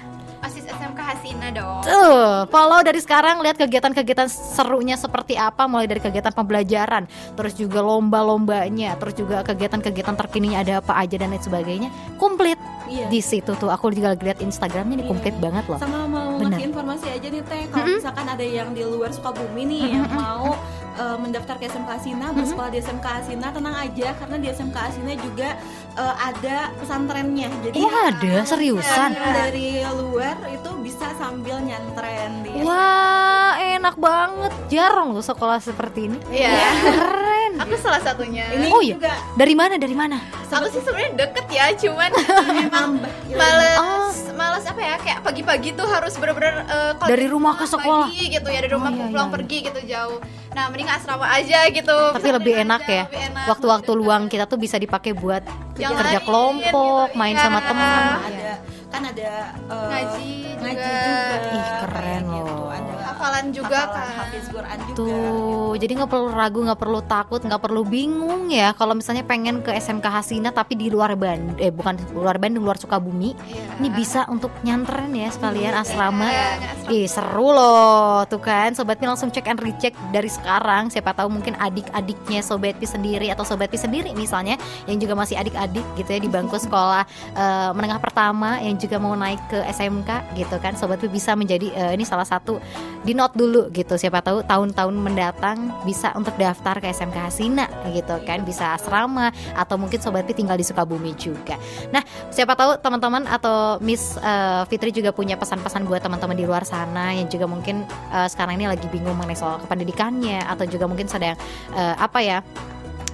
[0.43, 1.87] Asis SMK Hasina dong.
[1.87, 7.07] Tuh, follow dari sekarang lihat kegiatan-kegiatan serunya seperti apa mulai dari kegiatan pembelajaran,
[7.39, 11.89] terus juga lomba-lombanya, terus juga kegiatan-kegiatan terkininya ada apa aja dan lain sebagainya.
[12.19, 13.07] Komplit Iya.
[13.07, 13.69] di situ tuh.
[13.69, 15.11] Aku juga lihat Instagramnya nih Iya.
[15.11, 15.77] komplit banget loh.
[15.77, 16.55] Sama mau Bener.
[16.55, 17.97] ngasih informasi aja nih Teh, kalau Mm-mm.
[17.97, 20.53] misalkan ada yang di luar Sukabumi nih yang mau
[20.93, 25.13] eh, mendaftar ke SMK Asina, bersekolah di SMK Asina, tenang aja karena di SMK Asina
[25.15, 25.49] juga
[25.93, 27.49] eh, ada pesantrennya.
[27.61, 29.09] Jadi Oh ada seriusan.
[29.11, 34.51] yang dari luar itu bisa sambil nyantren di Wah enak banget.
[34.67, 36.17] Jarang loh sekolah seperti ini.
[36.29, 36.51] Iya.
[36.83, 37.32] Keren.
[37.55, 38.45] Aku salah satunya.
[38.49, 38.95] Ini Oh iya.
[38.95, 39.73] juga Dari mana?
[39.75, 40.17] Dari mana?
[40.47, 42.09] Aku sih sebenarnya deket ya, cuman
[42.73, 43.35] nambah ilmu.
[43.35, 46.61] males males apa ya kayak pagi-pagi tuh harus bener-bener
[46.95, 48.05] kalau Dari rumah ke sekolah.
[48.07, 50.17] pagi gitu ya dari rumah Oh, iya, pulang iya, pergi gitu jauh
[50.53, 53.03] nah mending asrama aja gitu Tapi lebih enak ya.
[53.07, 53.45] Lebih enak.
[53.47, 55.41] Waktu-waktu luang kita tuh bisa dipakai buat
[55.75, 57.17] Yang kerja lain, kelompok, gitu.
[57.17, 57.43] main Iya.
[57.43, 58.03] sama teman.
[58.21, 58.51] ada
[58.87, 59.31] kan ada
[59.65, 61.37] eh, ngaji ngaji juga, juga.
[61.49, 62.45] Ih, keren gitu.
[62.45, 62.65] loh.
[62.69, 62.92] Ada
[63.23, 64.97] hafalan juga hafalan kan Hafiz Quran juga.
[64.99, 68.75] Tuh, jadi nggak perlu ragu, nggak perlu takut, nggak perlu bingung ya.
[68.75, 72.75] Kalau misalnya pengen ke SMK Hasina tapi di luar Bandung, eh bukan luar Bandung, luar
[72.75, 73.79] Sukabumi, Iya.
[73.79, 76.27] ini bisa untuk nyantren ya sekalian asrama.
[76.27, 76.91] Iya, asrama.
[76.91, 80.91] Ih seru loh, tuh kan Sobat Pi langsung cek and recheck dari sekarang.
[80.91, 84.59] Siapa tahu mungkin adik-adiknya Sobat Pi sendiri atau Sobat Pi sendiri misalnya
[84.91, 87.07] yang juga masih adik-adik gitu ya di bangku sekolah
[87.39, 90.75] eh, menengah pertama yang juga mau naik ke SMK gitu kan.
[90.75, 92.59] Sobat Pi bisa menjadi eh, ini salah satu
[93.05, 93.95] di note dulu gitu.
[93.95, 98.41] Siapa tahu tahun-tahun mendatang bisa untuk daftar ke SMK Hasina gitu kan.
[98.43, 101.55] Bisa asrama atau mungkin Sobat tinggal di Sukabumi juga.
[101.93, 102.01] Nah,
[102.33, 107.13] siapa tahu teman-teman atau Miss eh, Fitri juga punya pesan-pesan buat teman-teman di luar sana
[107.13, 111.37] yang juga mungkin eh, sekarang ini lagi bingung mengenai soal kependidikannya atau juga mungkin sedang
[111.77, 112.39] eh, apa ya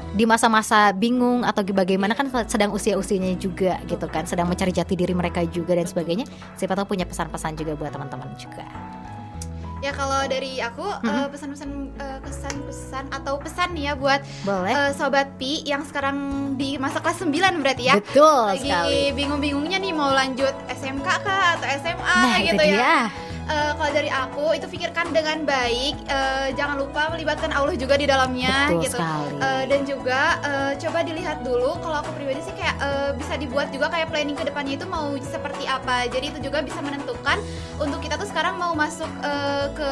[0.10, 5.14] di masa-masa bingung atau bagaimana kan sedang usia-usianya juga gitu kan sedang mencari jati diri
[5.14, 6.26] mereka juga dan sebagainya
[6.58, 8.66] siapa tahu punya pesan-pesan juga buat teman-teman juga
[9.80, 11.32] ya kalau dari aku eh, Mm-mm.
[11.32, 14.74] pesan-pesan eh, kesan-pesan atau pesan nih ya buat boleh.
[14.76, 16.18] eh, sobat Pi yang sekarang
[16.56, 17.96] di masa kelas 9 berarti ya.
[17.96, 22.76] Betul lagi bingung-bingungnya nih mau lanjut SMK kah atau SMA nah itu gitu ya.
[22.76, 22.96] dia
[23.50, 25.98] Eh, kalau dari aku itu pikirkan dengan baik.
[26.06, 28.98] Eh, jangan lupa melibatkan Allah juga di dalamnya betul gitu.
[29.02, 29.42] sekali.
[29.42, 33.74] Eh, dan juga eh, coba dilihat dulu kalau aku pribadi sih kayak eh, bisa dibuat
[33.74, 36.06] juga kayak planning ke depannya itu mau seperti apa.
[36.14, 37.42] Jadi itu juga bisa menentukan
[37.82, 39.92] untuk kita tuh sekarang mau masuk eh, ke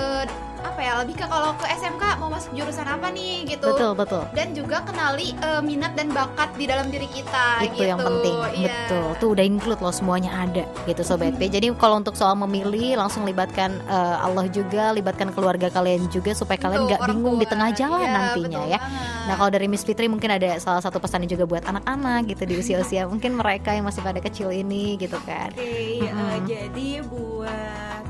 [0.59, 4.23] apa ya lebih ke kalau ke SMK mau masuk jurusan apa nih gitu Betul, betul.
[4.31, 8.35] dan juga kenali eh, minat dan bakat di dalam diri kita itu gitu yang penting
[8.49, 8.69] Iya.
[8.87, 12.67] betul tuh udah include loh semuanya ada gitu sobat P jadi kalau untuk soal memilih
[12.95, 17.51] langsung libatkan eh, Allah juga libatkan keluarga kalian juga supaya kalian nggak bingung di tua.
[17.51, 19.25] tengah jalan Iya, nantinya ya banget.
[19.25, 21.95] nah kalau dari Miss Fitri mungkin ada salah satu pesannya juga buat anak-anak
[22.27, 25.63] gitu di usia-usia mungkin mereka yang masih pada kecil ini gitu kan Oke,
[25.99, 26.45] eh, Mm-mm.
[26.45, 28.01] jadi buat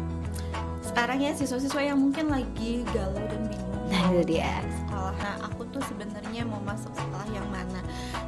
[0.98, 4.66] sekarang ya siswa-siswa yang mungkin lagi galau dan bingung Nah, itu dia.
[4.66, 5.14] di sekolah.
[5.14, 7.77] Nah, aku tuh sebenarnya mau masuk sekolah yang mana?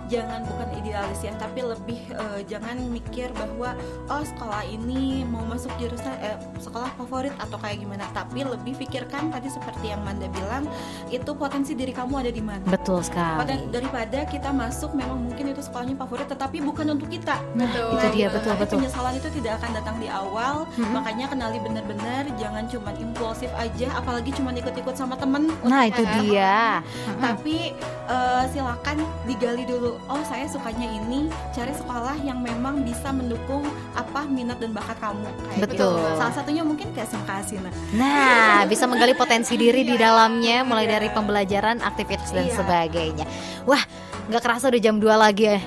[0.10, 3.78] Jangan bukan idealis ya, tapi lebih eh, jangan mikir bahwa
[4.10, 8.10] oh sekolah ini mau masuk jurusan eh, sekolah favorit atau kayak gimana.
[8.10, 10.66] Tapi lebih pikirkan tadi seperti yang Manda bilang,
[11.14, 12.66] itu potensi diri kamu ada di mana.
[12.66, 17.38] betul Pada, sekali daripada kita masuk memang mungkin itu sekolahnya favorit tetapi bukan untuk kita.
[17.53, 17.93] Nah Betul.
[17.93, 18.78] itu dia Nah, betul nanti betul.
[18.82, 20.55] penyesalan itu tidak akan datang di awal.
[20.74, 20.89] Mm-mm.
[20.89, 25.53] makanya kenali benar-benar jangan cuma impulsif aja apalagi cuma ikut-ikut sama temen.
[25.62, 26.82] Nah itu dia.
[27.22, 27.78] tapi
[28.10, 28.97] eh, silakan
[29.28, 34.72] digali dulu oh saya sukanya ini cari sekolah yang memang bisa mendukung apa minat dan
[34.72, 35.97] bakat kamu kayak Betul.
[35.97, 36.16] gitu.
[36.16, 41.10] salah satunya mungkin ke SMK Asina Nah, bisa menggali potensi diri di dalamnya mulai dari
[41.10, 42.56] pembelajaran, aktivitas dan Iya.
[42.56, 43.26] sebagainya.
[43.66, 43.82] Wah,
[44.30, 45.60] nggak kerasa udah jam 2 lagi ya.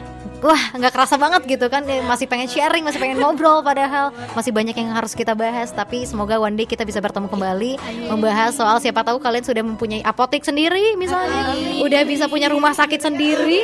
[0.43, 1.87] Wah, nggak kerasa banget gitu kan.
[1.87, 6.03] Eh, Masih pengen sharing, masih pengen ngobrol padahal masih banyak yang harus kita bahas, tapi
[6.03, 7.79] semoga one day kita bisa bertemu kembali
[8.11, 13.01] membahas soal siapa tahu kalian sudah mempunyai apotek sendiri misalnya, udah bisa punya rumah sakit
[13.01, 13.63] sendiri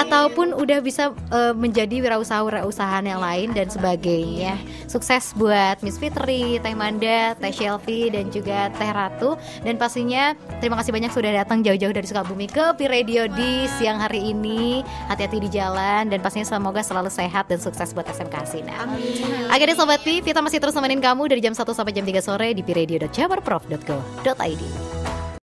[0.00, 4.56] ataupun udah bisa eh, menjadi wirausaha-wirausahaan yang lain dan sebagainya.
[4.88, 10.80] Sukses buat Miss Fitri, Teh Manda, Teh Shelfie dan juga Teh Ratu dan pastinya terima
[10.80, 14.80] kasih banyak sudah datang jauh-jauh dari Sukabumi ke Pi Radio di siang hari ini.
[15.10, 18.86] Hati-hati di jalan dan pastinya semoga selalu sehat dan sukses buat SMK Asina.
[19.50, 22.22] Oke deh Sobat Pi, kita masih terus nemenin kamu dari jam 1 sampai jam 3
[22.22, 24.93] sore di piradio.jabarprof.go.id.